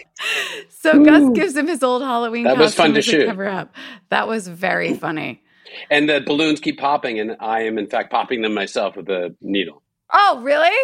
[0.69, 3.27] so Gus gives him his old Halloween That was costume fun to as shoot.
[3.27, 3.75] cover up.
[4.11, 4.99] That was very mm-hmm.
[4.99, 5.43] funny.
[5.91, 9.35] And the balloons keep popping, and I am in fact popping them myself with a
[9.41, 9.83] needle.
[10.13, 10.77] Oh, really?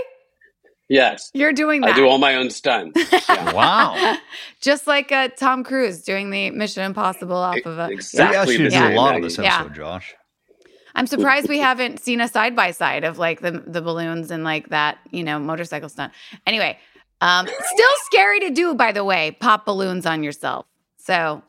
[0.94, 1.90] Yes, You're doing that.
[1.90, 3.00] I do all my own stunts.
[3.28, 3.52] Yeah.
[3.52, 4.16] Wow.
[4.60, 7.88] Just like uh, Tom Cruise doing the Mission Impossible off of a.
[7.88, 8.36] We Exactly.
[8.36, 9.34] asked you do same, a lot of Maggie.
[9.34, 9.56] this Yeah.
[9.56, 10.14] episode, Josh.
[10.94, 14.44] I'm surprised we haven't seen a side by side of like the the balloons and
[14.44, 16.12] like that, you know, motorcycle stunt.
[16.46, 16.78] Anyway,
[17.20, 20.66] um, still scary to do, by the way, pop balloons on yourself.
[20.98, 21.42] So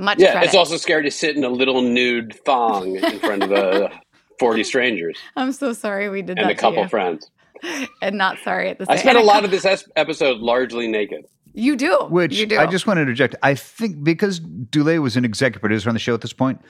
[0.00, 0.46] much Yeah, credit.
[0.46, 3.88] it's also scary to sit in a little nude thong in front of uh,
[4.40, 6.88] 40 strangers I'm so sorry we did and that a couple to you.
[6.88, 7.30] friends.
[8.02, 8.94] and not sorry at the same.
[8.94, 11.24] I spent a lot of this es- episode largely naked.
[11.54, 12.58] You do, Which you do.
[12.58, 13.34] I just want to interject.
[13.42, 16.60] I think because Dulé was an executive producer on the show at this point,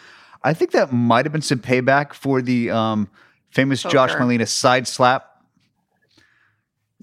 [0.45, 3.11] I think that might have been some payback for the um,
[3.51, 4.25] famous Josh Poker.
[4.25, 5.27] Malina side slap.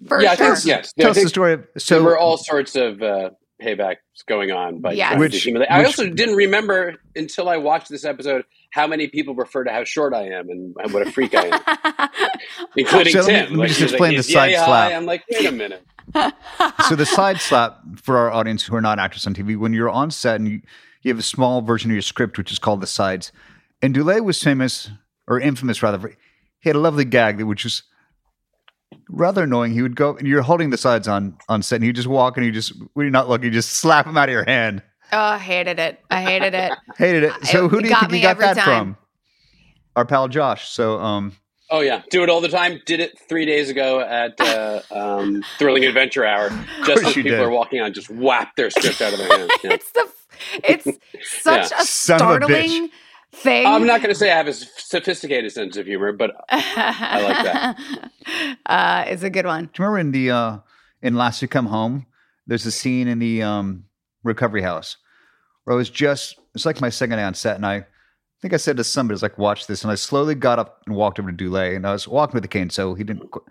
[0.07, 0.93] for yeah, I think, yes.
[0.93, 1.53] Tell I us the story.
[1.53, 5.53] of- so there were all sorts of uh, payback's going on But yeah, trying to
[5.53, 9.71] Which- I also didn't remember until I watched this episode how many people refer to
[9.71, 12.09] how short I am and what a freak I am,
[12.75, 13.41] including So let me- Tim.
[13.43, 15.51] let me Like, just explain like, the side yay slap." high?" I'm like, wait a
[15.51, 15.83] minute.
[16.87, 19.89] so the side slap for our audience who are not actors on TV, when you're
[19.89, 20.61] on set and you,
[21.01, 23.31] you have a small version of your script, which is called the sides.
[23.81, 24.89] And Dulé was famous
[25.27, 25.99] or infamous rather.
[25.99, 26.09] For,
[26.59, 27.83] he had a lovely gag that which was
[29.09, 29.71] rather annoying.
[29.73, 32.37] He would go and you're holding the sides on on set, and he just walk
[32.37, 34.81] and you just when you're not looking, you just slap him out of your hand.
[35.13, 35.99] oh, I hated it.
[36.09, 36.71] I hated it.
[36.97, 37.33] Hated it.
[37.45, 38.95] So It who do you think you got that time.
[38.95, 38.97] from?
[39.95, 40.67] Our pal Josh.
[40.69, 41.35] So um,
[41.71, 42.81] Oh yeah, do it all the time.
[42.85, 46.49] Did it three days ago at uh, um, Thrilling Adventure Hour.
[46.49, 47.39] Just course as people did.
[47.39, 49.51] are walking on, just whap their script out of their hands.
[49.63, 49.73] Yeah.
[49.73, 50.07] It's the
[50.65, 50.85] it's
[51.41, 51.81] such Yeah.
[51.81, 52.67] a Son of a bitch.
[52.67, 52.89] startling
[53.35, 53.65] thing.
[53.65, 57.43] I'm not going to say I have a sophisticated sense of humor, but I like
[57.43, 58.59] that.
[58.65, 59.69] Uh, it's a good one.
[59.73, 60.57] Do you remember in the uh
[61.01, 62.05] in Lassie Come Home?
[62.47, 63.85] There's a scene in the um
[64.23, 64.97] recovery house
[65.63, 67.85] where I was just it's like my second day on set, and I, I
[68.41, 70.81] think I said to somebody, I was like, watch this, and I slowly got up
[70.85, 73.29] and walked over to Dulé, and I was walking with the cane, so he didn't
[73.31, 73.45] qu-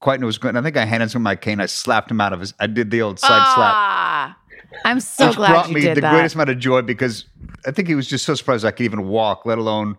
[0.00, 0.56] quite know what was going.
[0.56, 0.62] On.
[0.62, 2.52] I think I handed him my cane, I slapped him out of his.
[2.58, 4.36] I did the old side slap.
[4.84, 6.12] I'm so Which glad brought you me did the that.
[6.12, 7.24] greatest amount of joy because
[7.66, 9.96] I think he was just so surprised I could even walk, let alone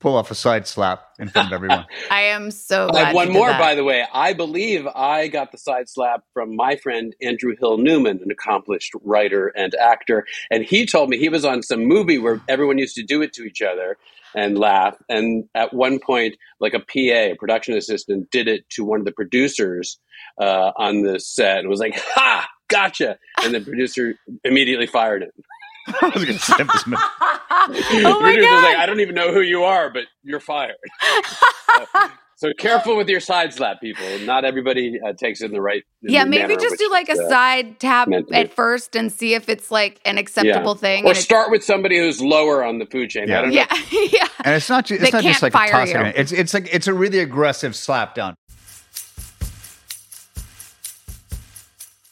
[0.00, 1.84] pull off a side slap in front of everyone.
[2.10, 3.04] I am so I glad.
[3.06, 3.60] have one you did more, that.
[3.60, 4.04] by the way.
[4.12, 8.92] I believe I got the side slap from my friend Andrew Hill Newman, an accomplished
[9.02, 10.24] writer and actor.
[10.50, 13.32] And he told me he was on some movie where everyone used to do it
[13.34, 13.96] to each other
[14.34, 14.94] and laugh.
[15.08, 19.06] And at one point, like a PA, a production assistant, did it to one of
[19.06, 19.98] the producers
[20.40, 22.48] uh, on the set and was like, Ha!
[22.68, 23.18] Gotcha.
[23.42, 25.30] And the producer immediately fired him.
[26.02, 26.86] I was going to say this.
[26.86, 26.98] man.
[27.20, 28.64] oh my producer was god!
[28.64, 30.76] like, I don't even know who you are, but you're fired.
[32.38, 34.06] So careful with your side slap, people.
[34.20, 35.82] Not everybody uh, takes it in the right.
[36.04, 38.32] in yeah, the maybe manner just which do like a uh, side tap meant to
[38.32, 38.38] be.
[38.38, 41.04] at first and see if it's like an acceptable thing.
[41.04, 43.26] Or start with somebody who's lower on the food chain.
[43.26, 43.40] Yeah.
[43.40, 44.28] I don't yeah, yeah.
[44.44, 46.16] And it's not just They it's not just can't like a fire toss it.
[46.16, 48.36] It's it's like it's a really aggressive slap down.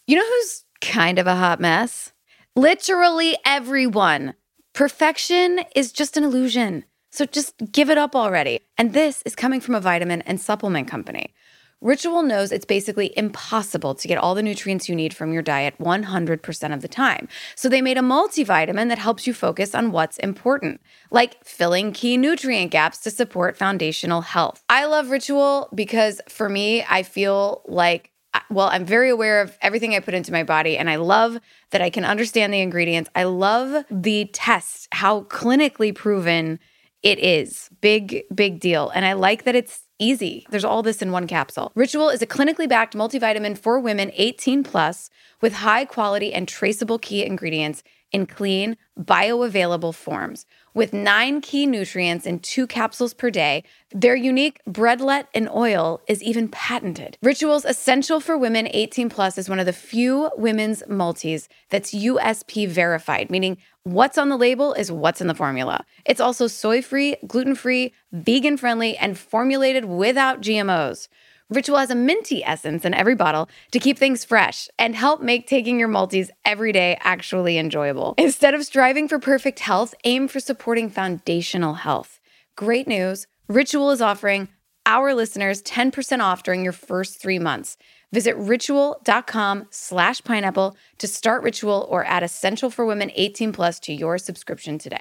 [0.09, 2.13] You know who's kind of a hot mess?
[2.55, 4.35] Literally everyone.
[4.73, 6.85] Perfection is just an illusion.
[7.11, 8.61] So just give it up already.
[8.79, 11.35] And this is coming from a vitamin and supplement company.
[11.81, 15.75] Ritual knows it's basically impossible to get all the nutrients you need from your diet
[15.81, 17.27] 100% of the time.
[17.57, 22.17] So they made a multivitamin that helps you focus on what's important, like filling key
[22.17, 24.63] nutrient gaps to support foundational health.
[24.69, 28.13] I love Ritual because for me, I feel like
[28.51, 31.39] well, I'm very aware of everything I put into my body, and I love
[31.71, 33.11] that I can understand the ingredients.
[33.15, 36.59] I love the test, how clinically proven
[37.03, 37.71] it is.
[37.81, 38.91] Big, big deal.
[38.91, 40.47] And I like that it's easy.
[40.51, 41.73] There's all this in one capsule.
[41.75, 46.99] Ritual is a clinically backed multivitamin for women 18 plus with high quality and traceable
[46.99, 47.83] key ingredients
[48.17, 50.47] in clean, bioavailable forms.
[50.73, 56.23] With nine key nutrients in two capsules per day, their unique beadlet and oil is
[56.23, 57.19] even patented.
[57.23, 62.67] Rituals Essential for Women 18 Plus is one of the few women's multis that's USP
[62.67, 65.85] verified, meaning what's on the label is what's in the formula.
[66.07, 71.09] It's also soy free, gluten free, vegan friendly, and formulated without GMOs.
[71.49, 75.47] Ritual has a minty essence in every bottle to keep things fresh and help make
[75.47, 78.15] taking your multis every day actually enjoyable.
[78.19, 82.19] Instead of striving for perfect health, aim for supporting foundational health.
[82.57, 84.49] Great news Ritual is offering
[84.87, 87.77] our listeners 10% off during your first three months.
[88.13, 93.93] Visit ritual.com slash pineapple to start Ritual or add Essential for Women 18 plus to
[93.93, 95.01] your subscription today.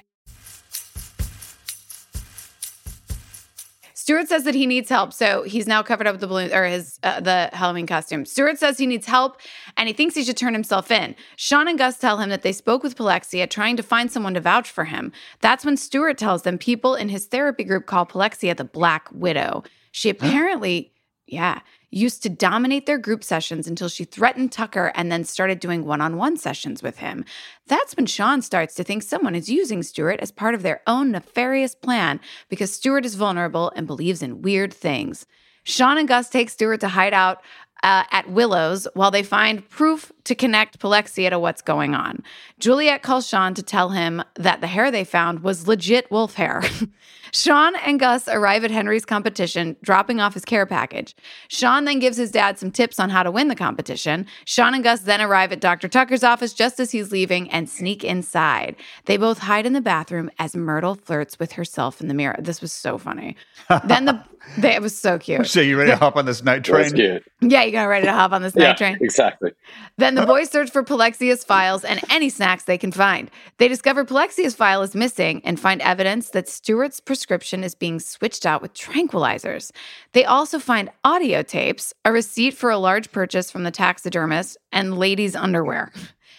[4.06, 6.64] Stuart says that he needs help, so he's now covered up with the balloon or
[6.64, 8.24] his uh, the Halloween costume.
[8.24, 9.40] Stuart says he needs help,
[9.76, 11.16] and he thinks he should turn himself in.
[11.34, 14.40] Shawn and Gus tell him that they spoke with Palexia, trying to find someone to
[14.40, 15.10] vouch for him.
[15.40, 19.64] That's when Stuart tells them people in his therapy group call Palexia the Black Widow.
[19.90, 20.92] She apparently,
[21.26, 21.62] yeah,
[21.96, 26.00] used to dominate their group sessions until she threatened Tucker and then started doing one
[26.00, 27.24] on one sessions with him.
[27.66, 31.10] That's when Shawn starts to think someone is using Stuart as part of their own
[31.10, 35.26] nefarious plan because Stuart is vulnerable and believes in weird things.
[35.64, 37.42] Shawn and Gus take Stuart to hide out
[37.82, 42.22] uh, at Willow's while they find proof to connect Palexia to what's going on.
[42.58, 46.62] Juliet calls Shawn to tell him that the hair they found was legit wolf hair.
[47.32, 51.14] Shawn and Gus arrive at Henry's competition, dropping off his care package.
[51.48, 54.26] Shawn then gives his dad some tips on how to win the competition.
[54.44, 55.88] Shawn and Gus then arrive at Dr.
[55.88, 58.76] Tucker's office just as he's leaving and sneak inside.
[59.04, 62.36] They both hide in the bathroom as Myrtle flirts with herself in the mirror.
[62.38, 63.36] This was so funny.
[63.84, 64.22] then the
[64.58, 65.46] they, it was so cute.
[65.46, 66.94] So you ready to hop on this night train?
[66.96, 68.98] Yeah, you gotta ready to hop on this yeah, night train.
[69.00, 69.52] exactly.
[69.98, 73.30] Then the boys search for Palexia's files and any snacks they can find.
[73.58, 78.46] They discover Palexia's file is missing and find evidence that Stuart's prescription is being switched
[78.46, 79.72] out with tranquilizers.
[80.12, 84.96] They also find audio tapes, a receipt for a large purchase from the taxidermist, and
[84.98, 85.92] ladies' underwear.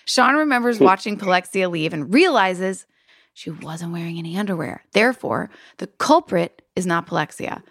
[0.05, 2.85] Shawn remembers watching Palexia leave and realizes
[3.33, 4.83] she wasn't wearing any underwear.
[4.93, 7.61] Therefore, the culprit is not Palexia.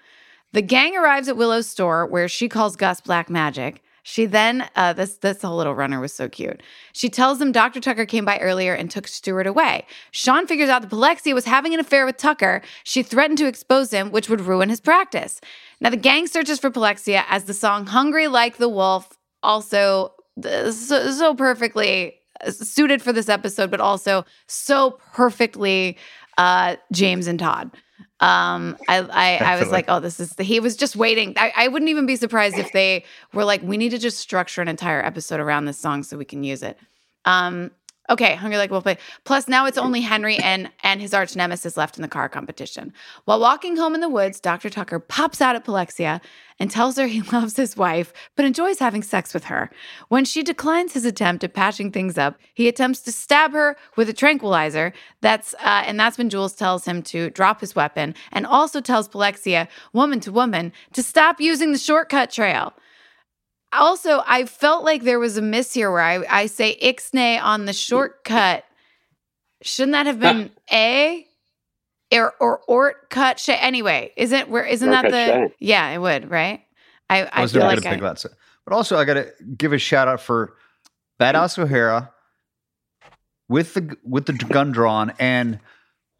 [0.53, 3.83] The gang arrives at Willow's store where she calls Gus black magic.
[4.09, 6.63] She then, uh, this this whole little runner was so cute.
[6.93, 7.81] She tells them Dr.
[7.81, 9.85] Tucker came by earlier and took Stuart away.
[10.13, 12.63] Shawn figures out that Palexia was having an affair with Tucker.
[12.85, 15.41] She threatened to expose him, which would ruin his practice.
[15.81, 20.13] Now the gang searches for Palexia as the song "Hungry Like the Wolf" also
[20.45, 22.15] uh, so, so perfectly
[22.47, 25.99] uh, suited for this episode, but also so perfectly
[26.39, 27.73] uh, James and Todd.
[28.21, 31.35] Um, I I, I was like, oh, this is the, he was just waiting.
[31.37, 34.63] I, I wouldn't even be surprised if they were like, we need to just structure
[34.63, 36.79] an entire episode around this song so we can use it.
[37.27, 37.71] Um,
[38.11, 38.85] okay, Hungry Like a Wolf.
[38.85, 38.99] Play.
[39.25, 42.93] Plus, now it's only Henry and and his arch nemesis left in the car competition.
[43.25, 44.71] While walking home in the woods, Dr.
[44.71, 46.21] Tucker pops out at Palexia
[46.59, 49.71] and tells her he loves his wife but enjoys having sex with her.
[50.09, 54.09] When she declines his attempt at patching things up, he attempts to stab her with
[54.09, 54.93] a tranquilizer.
[55.21, 59.09] That's uh, and that's when Jules tells him to drop his weapon and also tells
[59.09, 62.75] Palexia, woman to woman, to stop using the shortcut trail.
[63.77, 67.65] Also, I felt like there was a miss here where I, I say ixnay on
[67.67, 68.65] the shortcut.
[69.63, 71.27] Shouldn't that have been A?
[72.13, 73.57] Or or ort cut shay?
[73.57, 75.55] Anyway, isn't where isn't that the shay.
[75.59, 76.63] yeah, it would, right?
[77.11, 78.31] I, I, I was feel never like gonna I, pick that.
[78.65, 80.55] But also, I got to give a shout out for
[81.21, 82.13] Badass O'Hara
[83.49, 85.59] with the with the gun drawn and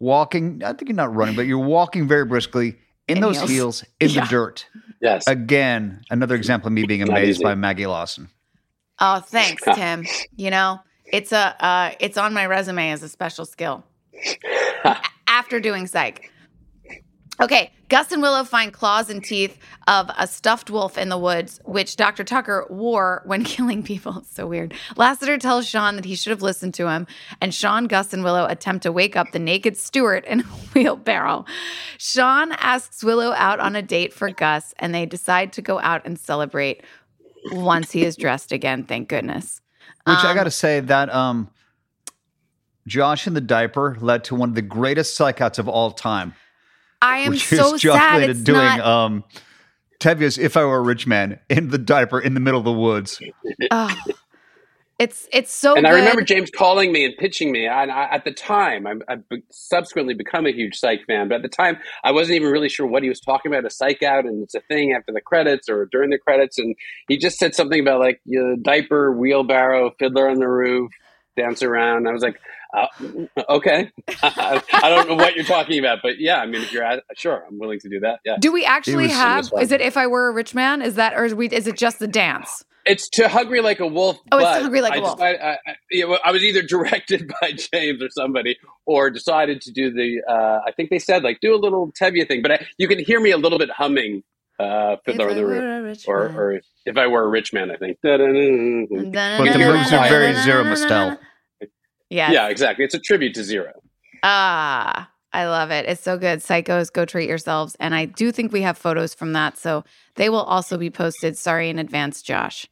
[0.01, 0.63] walking.
[0.65, 3.51] I think you're not running, but you're walking very briskly in In those heels.
[3.51, 4.25] heels, in Yeah.
[4.25, 4.67] the dirt.
[5.01, 5.27] Yes.
[5.27, 8.29] Again, another example of me being amazed by Maggie Lawson.
[9.01, 10.07] Oh, thanks, Tim.
[10.37, 10.81] you know,
[11.13, 13.85] it's a uh, it's on my resume as a special skill.
[15.29, 16.33] After doing psych.
[17.41, 21.61] Okay, Gus and Willow find claws and teeth of a stuffed wolf in the woods,
[21.65, 22.25] which Dr.
[22.25, 24.19] Tucker wore when killing people.
[24.19, 24.73] It's so weird.
[24.97, 27.07] Lassiter tells Shawn that he should have listened to him,
[27.43, 30.45] and Shawn, Gus, and Willow attempt to wake up the naked Stuart in a
[30.75, 31.45] wheelbarrow.
[31.99, 36.07] Shawn asks Willow out on a date for Gus, and they decide to go out
[36.07, 36.83] and celebrate
[37.53, 39.61] once he is dressed again, thank goodness.
[40.07, 41.51] Which I Um, got to say that um,
[42.87, 46.35] Josh in the diaper led to one of the greatest psychouts of all time,
[47.03, 48.81] I am which so is Josh sad it's doing not.
[48.81, 49.25] um,
[50.01, 52.73] Tevye's "If I Were a Rich Man" in the diaper in the middle of the
[52.73, 53.21] woods.
[53.71, 53.97] oh,
[54.99, 55.93] it's it's so and good.
[55.93, 57.67] I remember James calling me and pitching me.
[57.67, 61.37] And I, at the time, I'm, I've be- subsequently become a huge Psych fan, but
[61.37, 63.67] at the time, I wasn't even really sure what he was talking about.
[63.67, 66.75] A Psych out, and it's a thing after the credits or during the credits, and
[67.09, 70.91] he just said something about like you know, diaper, wheelbarrow, fiddler on the roof,
[71.37, 72.09] dance around.
[72.09, 72.41] I was like,
[72.77, 72.87] uh,
[73.49, 73.91] okay,
[74.23, 77.45] I don't know what you're talking about, but yeah, I mean, if you're at, sure,
[77.49, 78.21] I'm willing to do that.
[78.25, 79.51] Yeah, Do we actually was- have?
[79.61, 80.83] Is it if I were a rich man?
[80.83, 81.49] Is that or is we?
[81.49, 82.63] Is it just the dance?
[82.89, 84.17] it's to hungry like a wolf.
[84.31, 85.17] Oh, it's but To Hungry Like a I Wolf.
[85.17, 89.61] decided- I, I, yeah, well, I was either directed by James or somebody, or decided
[89.63, 90.23] to do the.
[90.29, 93.01] Uh, I think they said like do a little Tevye thing, but I, you can
[93.01, 94.23] hear me a little bit humming
[94.61, 96.37] uh, Fiddler If on I the were Roof, a rich or, man.
[96.39, 97.99] or if I were a rich man, I think.
[98.05, 98.87] But the
[99.59, 101.19] moves are very Zero Mostel.
[102.11, 102.33] Yes.
[102.33, 102.85] Yeah, exactly.
[102.85, 103.73] It's a tribute to Zero.
[104.23, 105.87] Ah, I love it.
[105.87, 106.39] It's so good.
[106.39, 107.77] Psychos, go treat yourselves.
[107.81, 109.59] And I do think we have photos from that.
[109.59, 111.37] So they will also be posted.
[111.37, 112.67] Sorry in advance, Josh.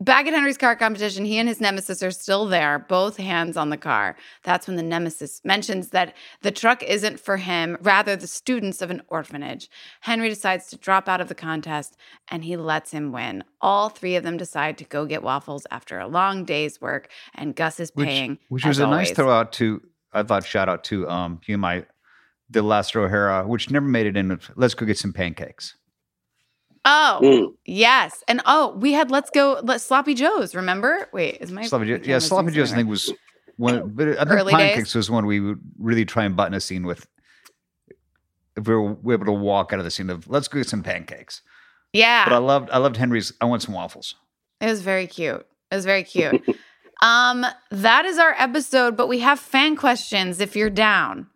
[0.00, 3.70] Back at Henry's car competition, he and his nemesis are still there, both hands on
[3.70, 4.16] the car.
[4.42, 8.90] That's when the nemesis mentions that the truck isn't for him, rather, the students of
[8.90, 9.68] an orphanage.
[10.00, 11.96] Henry decides to drop out of the contest
[12.28, 13.44] and he lets him win.
[13.60, 17.54] All three of them decide to go get waffles after a long day's work, and
[17.54, 18.38] Gus is paying.
[18.48, 19.10] which as was a nice always.
[19.12, 21.84] throw out to I thought shout out to um you my
[22.48, 24.40] the last O'Hara, which never made it in.
[24.56, 25.76] Let's go get some pancakes.
[26.84, 27.54] Oh, Mm.
[27.66, 28.24] yes.
[28.26, 31.08] And oh, we had Let's Go let Sloppy Joe's, remember?
[31.12, 33.12] Wait, is my Sloppy Joe, my yeah, Sloppy Joe's I think was
[33.56, 34.70] one, but I think Early days?
[34.72, 37.06] pancakes was one we would really try and button a scene with.
[38.56, 40.82] If we were able to walk out of the scene of let's go get some
[40.82, 41.42] pancakes.
[41.92, 42.24] Yeah.
[42.24, 43.32] But I loved I loved Henry's.
[43.40, 44.14] I want some waffles.
[44.60, 45.46] It was very cute.
[45.70, 46.42] It was very cute.
[47.02, 51.28] um, that is our episode, but we have fan questions if you're down.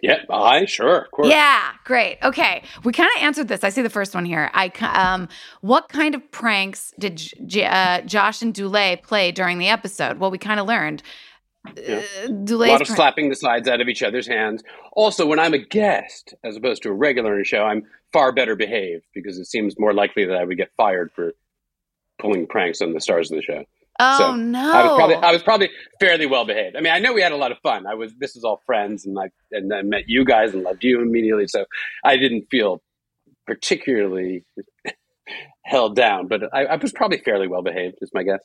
[0.00, 1.28] Yeah, I sure, of course.
[1.28, 2.18] Yeah, great.
[2.22, 3.64] Okay, we kind of answered this.
[3.64, 4.48] I see the first one here.
[4.54, 5.28] I um,
[5.60, 10.18] what kind of pranks did J- J- uh, Josh and Dulé play during the episode?
[10.18, 11.02] Well, we kind of learned
[11.76, 12.02] Yeah.
[12.24, 14.62] uh, A lot of slapping the sides out of each other's hands.
[14.92, 17.82] Also, when I'm a guest, as opposed to a regular in a show, I'm
[18.12, 21.32] far better behaved because it seems more likely that I would get fired for
[22.20, 23.64] pulling pranks on the stars of the show.
[23.98, 24.72] Oh So, no!
[24.72, 25.70] I was probably I was probably
[26.00, 26.76] fairly well behaved.
[26.76, 27.86] I mean, I know we had a lot of fun.
[27.86, 30.84] I was this is all friends, and I and I met you guys and loved
[30.84, 31.48] you immediately.
[31.48, 31.64] So
[32.04, 32.80] I didn't feel
[33.46, 34.44] particularly
[35.64, 37.96] held down, but I, I was probably fairly well behaved.
[38.00, 38.40] Is my guess.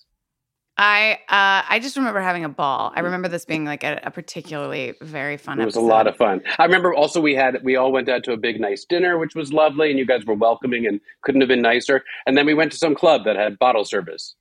[0.75, 2.91] I uh, I just remember having a ball.
[2.95, 5.61] I remember this being like a, a particularly very fun.
[5.61, 6.41] It was a lot of fun.
[6.57, 9.35] I remember also we had we all went out to a big nice dinner, which
[9.35, 12.03] was lovely, and you guys were welcoming and couldn't have been nicer.
[12.25, 14.35] And then we went to some club that had bottle service.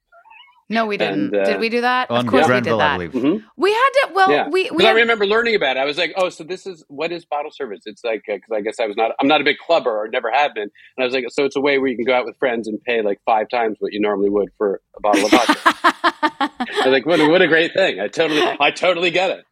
[0.68, 1.34] No, we didn't.
[1.34, 2.10] And, uh, did we do that?
[2.10, 3.00] On of course we did that.
[3.00, 3.46] Mm-hmm.
[3.56, 4.10] We had to.
[4.14, 5.80] Well, yeah, we we Because I remember learning about it.
[5.80, 7.80] I was like, oh, so this is what is bottle service?
[7.86, 10.30] It's like because I guess I was not I'm not a big clubber or never
[10.32, 12.24] have been, and I was like, so it's a way where you can go out
[12.24, 15.30] with friends and pay like five times what you normally would for a bottle of
[15.30, 15.60] vodka.
[15.84, 18.00] I was like, what a, what a great thing!
[18.00, 19.44] I totally I totally get it.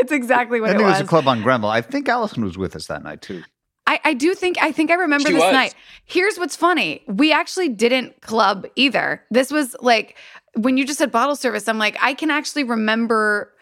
[0.00, 0.98] it's exactly what And it there was.
[1.00, 1.70] was a club on Granville.
[1.70, 3.42] I think Allison was with us that night too.
[3.88, 5.52] I, I do think I think I remember She this was.
[5.52, 5.74] night.
[6.04, 7.02] Here's what's funny.
[7.06, 9.22] We actually didn't club either.
[9.30, 10.16] This was like
[10.56, 13.52] when you just said bottle service, I'm like, I can actually remember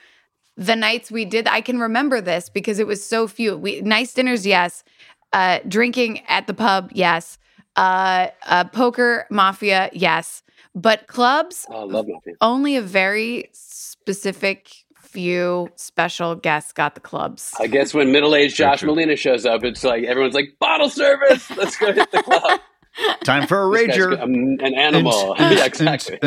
[0.56, 1.48] the nights we did.
[1.48, 3.56] I can remember this because it was so few.
[3.56, 4.84] We nice dinners, yes.
[5.32, 7.38] Uh, drinking at the pub, yes.
[7.76, 10.42] Uh, uh, poker, mafia, yes.
[10.76, 12.06] But clubs, Oh, love
[12.40, 17.52] only a very specific few special guests got the clubs.
[17.60, 18.82] I guess when middle-aged Josh.
[18.82, 21.48] Malina shows up, it's like everyone's like bottle service.
[21.56, 22.60] Let's go hit the club.
[23.24, 24.22] Time for a This rager.
[24.22, 25.34] an an animal.
[25.40, 26.18] Yeah, exactly.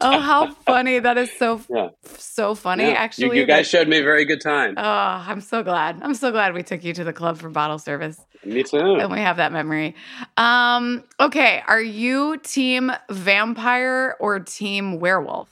[0.00, 0.98] Oh, how funny!
[0.98, 1.88] That is so Yeah.
[2.04, 2.84] so funny.
[2.84, 2.90] Yeah.
[2.90, 4.74] Actually, you, you guys that- showed me a very good time.
[4.76, 6.00] oh, I'm so glad.
[6.02, 8.78] I'm so glad we took you to the club for bottle service, me too.
[8.78, 9.94] and we have that memory.
[10.36, 15.48] Um, okay, are you team vampire or team werewolf?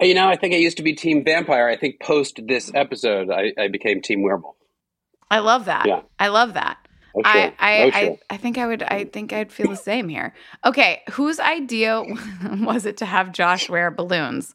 [0.00, 1.68] You know, I think I used to be Team Vampire.
[1.68, 4.56] I think post this episode, I, I became Team Werewolf.
[5.30, 5.86] I love that.
[5.86, 6.00] Yeah.
[6.18, 6.78] I love that.
[7.24, 8.18] I I, I.
[8.30, 10.34] I think I would I think I'd feel the same here.
[10.64, 12.02] Okay, whose idea
[12.60, 14.54] was it to have Josh wear balloons?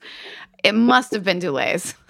[0.64, 1.96] It must have been Dulé's.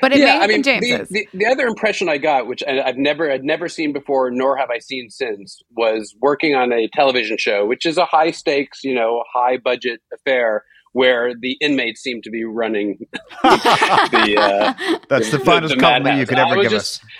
[0.00, 1.08] But it may have I mean, been the, James's.
[1.10, 4.56] the, the other impression I got, which I- I've never, I'd never seen before, nor
[4.56, 8.82] have I seen since, was working on a television show, which is a high stakes,
[8.82, 12.98] you know, high budget affair, where the inmates seem to be running
[13.44, 14.34] the.
[14.36, 17.10] Uh, That's the the- finest the compliment you could ever give just- us.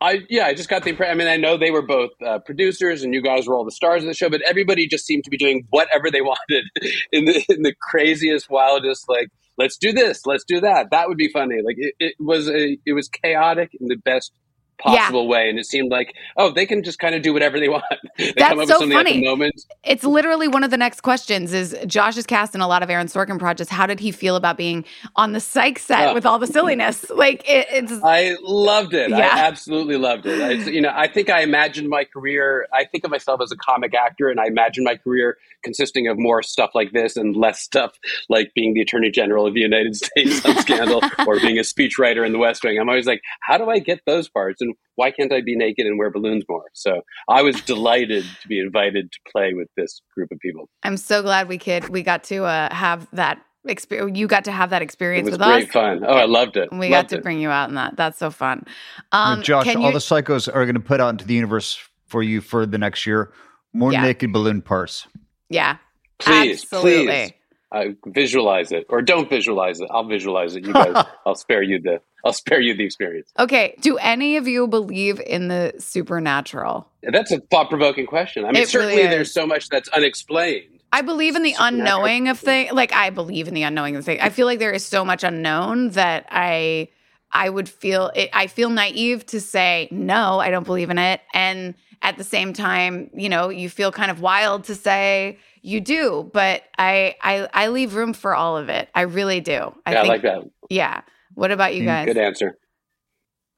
[0.00, 1.12] I yeah, I just got the impression.
[1.12, 3.70] I mean, I know they were both uh, producers, and you guys were all the
[3.70, 6.64] stars of the show, but everybody just seemed to be doing whatever they wanted
[7.12, 9.28] in the in the craziest, wildest, like
[9.58, 10.90] let's do this, let's do that.
[10.90, 11.56] That would be funny.
[11.62, 14.32] Like it, it was a it was chaotic in the best
[14.80, 17.68] possible way, and it seemed like oh, they can just kind of do whatever they
[17.68, 17.84] want.
[18.18, 19.20] they That's come up so with something at funny.
[19.20, 19.54] the moment.
[19.84, 22.90] It's literally one of the next questions is Josh is cast in a lot of
[22.90, 23.70] Aaron Sorkin projects.
[23.70, 24.84] How did he feel about being
[25.16, 26.14] on the psych set Oh.
[26.14, 27.08] with all the silliness?
[27.10, 29.10] Like it, it's I loved it.
[29.10, 29.18] Yeah.
[29.18, 30.40] I absolutely loved it.
[30.40, 32.66] I, you know, I think I imagined my career.
[32.72, 36.18] I think of myself as a comic actor, and I imagine my career consisting of
[36.18, 37.92] more stuff like this and less stuff
[38.30, 42.24] like being the Attorney General of the United States on Scandal or being a speechwriter
[42.24, 42.78] in The West Wing.
[42.78, 45.86] I'm always like, how do I get those parts, and why can't I be naked
[45.86, 46.64] and wear balloons more?
[46.74, 50.68] So I was delighted to be invited to play with this group of people.
[50.82, 54.18] I'm so glad we could we got to uh, have that experience.
[54.18, 55.72] You got to have that It experience was with great us.
[55.72, 56.04] fun.
[56.06, 56.70] Oh, I loved it.
[56.72, 57.22] We Loved got to it.
[57.22, 57.96] bring you out in that.
[57.96, 58.64] That's so fun.
[59.12, 61.34] Now, Um, Josh, can all you- the psychos are going to put out into the
[61.34, 63.32] universe for you for the next year
[63.72, 64.02] more Yeah.
[64.02, 65.06] naked balloon parts.
[65.48, 65.76] yeah,
[66.18, 67.06] Please, absolutely.
[67.06, 67.32] please.
[67.72, 69.86] Uh, visualize it or don't visualize it.
[69.92, 70.66] I'll visualize it.
[70.66, 73.30] You guys, I'll spare you the I'll spare you the experience.
[73.38, 76.88] Okay, do any of you believe in the supernatural?
[77.02, 78.44] That's a thought provoking question.
[78.44, 79.10] I mean, It certainly is.
[79.10, 80.80] there's so much that's unexplained.
[80.92, 82.72] I believe in the unknowing of things.
[82.72, 84.20] Like I believe in the unknowing of things.
[84.20, 86.88] I feel like there is so much unknown that I
[87.30, 91.20] I would feel it, I feel naive to say no, I don't believe in it,
[91.32, 95.80] and at the same time, you know, you feel kind of wild to say you
[95.80, 96.30] do.
[96.32, 98.88] But I I I leave room for all of it.
[98.94, 99.74] I really do.
[99.86, 100.50] I yeah, think, I like that.
[100.68, 101.02] Yeah.
[101.34, 102.06] What about you Mm, guys?
[102.06, 102.58] Good answer.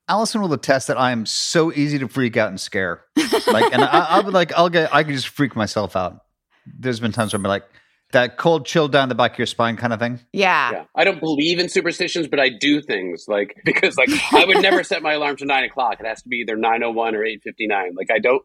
[0.08, 3.02] Allison will attest that I am so easy to freak out and scare.
[3.46, 6.18] Like, and I, I would like, I'll get, I can just freak myself out.
[6.66, 7.64] There's been times where I'm like,
[8.10, 10.20] that cold chill down the back of your spine kind of thing.
[10.32, 10.70] Yeah.
[10.72, 14.60] Yeah, I don't believe in superstitions, but I do things like because like I would
[14.60, 15.98] never set my alarm to nine o'clock.
[15.98, 17.94] It has to be either nine o one or eight fifty nine.
[17.96, 18.42] Like I don't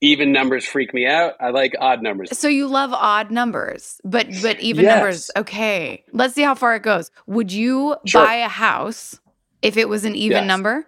[0.00, 1.34] even numbers freak me out.
[1.40, 2.36] I like odd numbers.
[2.38, 4.94] So you love odd numbers, but but even Yes.
[4.94, 5.30] numbers.
[5.36, 7.10] Okay, let's see how far it goes.
[7.26, 8.22] Would you Sure.
[8.22, 9.20] buy a house
[9.62, 10.48] if it was an even Yes.
[10.48, 10.86] number?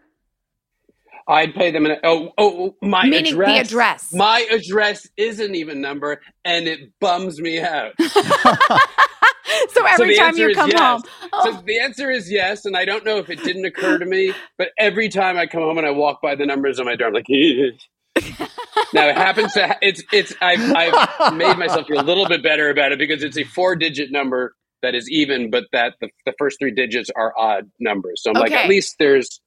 [1.29, 1.87] I'd pay them.
[1.87, 3.67] An, oh, oh, my Meaning the address.
[3.69, 4.13] address.
[4.13, 7.93] My address is an even number, and it bums me out.
[8.01, 10.81] so every the time you come yes.
[10.81, 11.03] home,
[11.33, 14.05] oh, So the answer is yes, and I don't know if it didn't occur to
[14.05, 16.97] me, but every time I come home and I walk by the numbers on my
[16.97, 17.27] door, I'm like,
[18.93, 22.71] now it happens to it's it's I've I've made myself feel a little bit better
[22.71, 26.35] about it because it's a four digit number that is even, but that the, the
[26.39, 28.23] first three digits are odd numbers.
[28.23, 29.41] So I'm like, at least there's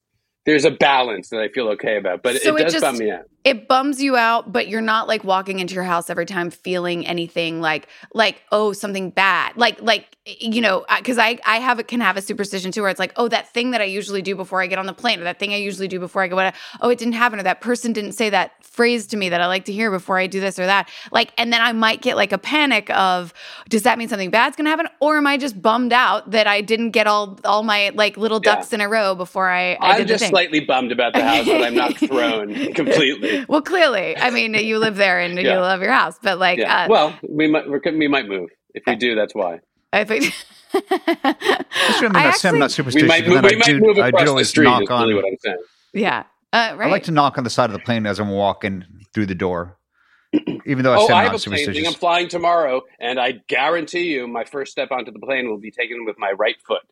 [0.46, 2.98] there's a balance that I feel okay about, but So it it does just- bum
[2.98, 3.24] me out.
[3.44, 7.06] it bums you out, but you're not like walking into your house every time feeling
[7.06, 11.86] anything like like oh something bad, like like you know because I I have it
[11.88, 14.34] can have a superstition too where it's like oh that thing that I usually do
[14.34, 16.50] before I get on the plane or that thing I usually do before I go
[16.80, 19.46] oh it didn't happen or that person didn't say that phrase to me that I
[19.46, 22.16] like to hear before I do this or that like and then I might get
[22.16, 23.32] like a panic of
[23.68, 26.60] does that mean something bad's gonna happen or am I just bummed out that I
[26.60, 28.56] didn't get all all my like little Yeah.
[28.56, 30.32] ducks in a row before I, I did the thing.
[30.36, 33.46] Slightly bummed about the house, but I'm not thrown completely.
[33.48, 36.84] Well, clearly, I mean, you live there and you love your house, but like, Yeah.
[36.84, 38.50] uh, well, we might we're, we might move.
[38.74, 39.60] If we do, that's why.
[39.94, 40.34] I think.
[40.72, 42.16] That's what I mean.
[42.16, 43.08] I I say I'm actually- not We superstitious.
[43.08, 44.64] might move, we I might do, move I across do the street.
[44.64, 45.56] knock Is really what I'm saying.
[45.94, 46.88] yeah, uh, right.
[46.88, 48.84] I like to knock on the side of the plane as I'm walking
[49.14, 49.78] through the door,
[50.66, 51.86] even though I Oh, say I I'm have a plane thing.
[51.86, 55.70] I'm flying tomorrow, and I guarantee you, my first step onto the plane will be
[55.70, 56.82] taken with my right foot.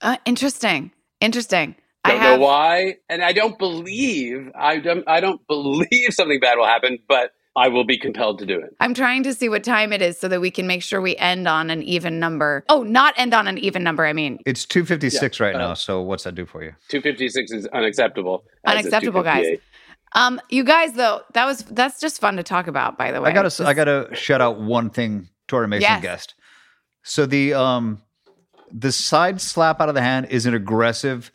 [0.00, 0.92] uh, interesting.
[1.20, 1.74] Interesting.
[2.06, 2.38] I don't I have.
[2.40, 5.04] know why, and I don't believe I don't.
[5.08, 8.76] I don't believe something bad will happen, but I will be compelled to do it.
[8.80, 11.16] I'm trying to see what time it is so that we can make sure we
[11.16, 12.64] end on an even number.
[12.68, 14.04] Oh, not end on an even number.
[14.04, 15.74] I mean, It's 256 right uh, now.
[15.74, 16.74] So what's that do for you?
[16.88, 18.44] Two fifty six is unacceptable.
[18.64, 19.56] as is Unacceptable, guys.
[20.14, 22.98] um, you guys though, that was that's just fun to talk about.
[22.98, 25.82] By the way, I gotta This- I gotta shout out one thing to our amazing
[25.82, 26.02] Yes.
[26.02, 26.34] guest.
[27.04, 28.02] So the um
[28.70, 31.30] the side slap out of the hand is an aggressive,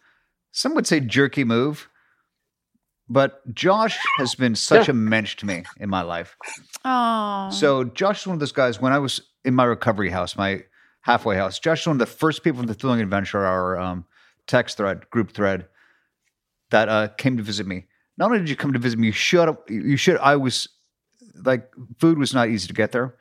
[0.51, 1.87] some would say jerky move.
[3.09, 6.37] But Josh has been such a mensch to me in my life.
[6.85, 8.79] Oh, So Josh is one of those guys.
[8.79, 10.63] When I was in my recovery house, my
[11.01, 14.05] halfway house, Josh is one of the first people in the Thrilling Adventure, our um,
[14.47, 15.67] text thread, group thread,
[16.69, 17.87] that uh, came to visit me.
[18.17, 19.69] Not only did you come to visit me, you showed up.
[19.69, 20.17] You should.
[20.19, 20.69] I was
[21.43, 23.15] like, food was not easy to get there.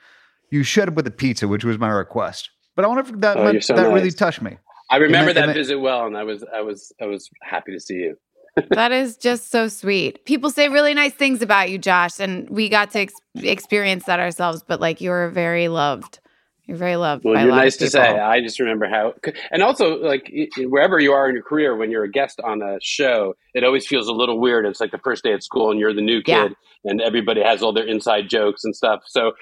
[0.50, 2.50] You showed up with a pizza, which was my request.
[2.76, 4.58] But I wonder if that Oh, meant- so that really touched me.
[4.90, 7.72] I remember I- that I- visit well, and I was I was I was happy
[7.72, 8.16] to see you.
[8.70, 10.24] that is just so sweet.
[10.24, 14.18] People say really nice things about you, Josh, and we got to ex- experience that
[14.18, 14.64] ourselves.
[14.66, 16.18] But like, you're very loved.
[16.66, 17.24] You're very loved.
[17.24, 18.00] Well, by you're lot of nice to people.
[18.00, 18.18] say.
[18.18, 19.14] I just remember how,
[19.52, 22.78] and also like wherever you are in your career, when you're a guest on a
[22.82, 24.66] show, it always feels a little weird.
[24.66, 26.48] It's like the first day at school, and you're the new Yeah.
[26.48, 29.02] kid, and everybody has all their inside jokes and stuff.
[29.06, 29.32] So,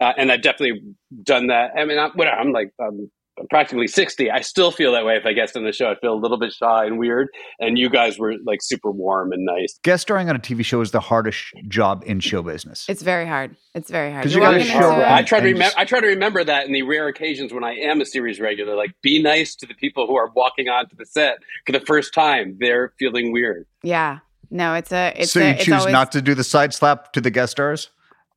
[0.00, 0.82] uh, and I've definitely
[1.22, 1.72] done that.
[1.76, 3.10] I mean, I'm, I'm like um,
[3.50, 4.30] practically 60.
[4.30, 5.90] I still feel that way if I guest on the show.
[5.90, 7.28] I feel a little bit shy and weird,
[7.60, 9.78] and you guys were like super warm and nice.
[9.82, 12.86] Guest starring on a TV show is the hardest job in show business.
[12.88, 13.56] It's very hard.
[13.74, 14.24] It's very hard.
[14.24, 15.64] 'Cause You're you gotta show into I try to remember.
[15.64, 18.40] just- I try to remember that in the rare occasions when I am a series
[18.40, 18.74] regular.
[18.76, 22.12] Like, be nice to the people who are walking onto the set for the first
[22.14, 22.56] time.
[22.60, 23.66] They're feeling weird.
[23.82, 24.18] Yeah.
[24.50, 25.12] No, it's a.
[25.14, 27.30] It's so a, you it's choose always, not to do the side slap to the
[27.30, 27.90] guest stars?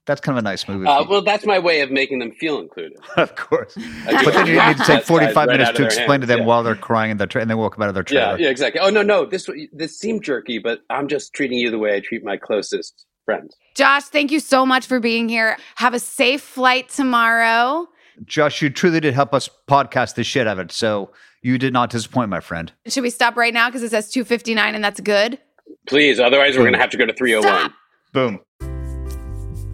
[0.08, 0.88] That's kind of a nice movie.
[0.88, 2.98] Uh, well, that's my way of making them feel included.
[3.18, 3.78] of course.
[4.06, 6.46] But then you need to take 45 right minutes to explain hands, to them yeah.
[6.46, 8.40] while they're crying in their tra- and then walk them out of their Yeah, trailer.
[8.40, 8.82] yeah, exactly.
[8.82, 12.00] Oh no, no, this this seemed jerky, but I'm just treating you the way I
[12.00, 13.56] treat my closest friends.
[13.76, 15.58] Josh, thank you so much for being here.
[15.76, 17.88] Have a safe flight tomorrow.
[18.26, 20.72] Josh, you truly did help us podcast the shit out of it.
[20.72, 22.72] So you did not disappoint, my friend.
[22.88, 25.40] Should we stop right now because it says 259 and that's good?
[25.88, 27.60] Please, otherwise we're going to have to go to 301.
[27.62, 27.72] Stop.
[28.14, 28.40] Boom.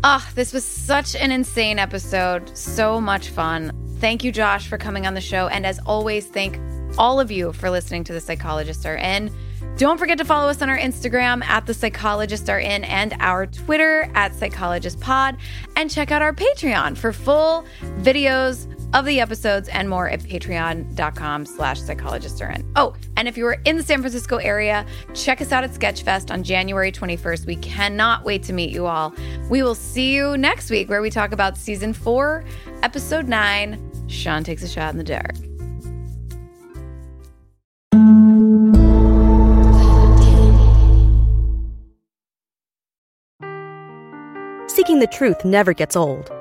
[0.03, 2.55] Oh, this was such an insane episode.
[2.55, 3.71] So much fun.
[3.99, 5.47] Thank you, Josh, for coming on the show.
[5.47, 6.59] And as always, thank
[6.97, 9.31] all of you for listening to The Psychologists Are In.
[9.77, 13.47] Don't forget to follow us on our Instagram at The Psychologists Are In and our
[13.47, 15.37] Twitter at Psychologist Pod.
[15.75, 17.65] And check out our Patreon for full
[17.99, 22.69] videos of the episodes and more at patreon.com slash psychologists are in.
[22.75, 26.31] Oh, and if you are in the San Francisco area, check us out at Sketchfest
[26.31, 27.45] on January 21st.
[27.45, 29.13] We cannot wait to meet you all.
[29.49, 32.43] We will see you next week where we talk about season four,
[32.83, 33.79] episode nine.
[34.07, 35.35] Shawn takes a shot in the dark.
[44.69, 46.31] Seeking the truth never gets old.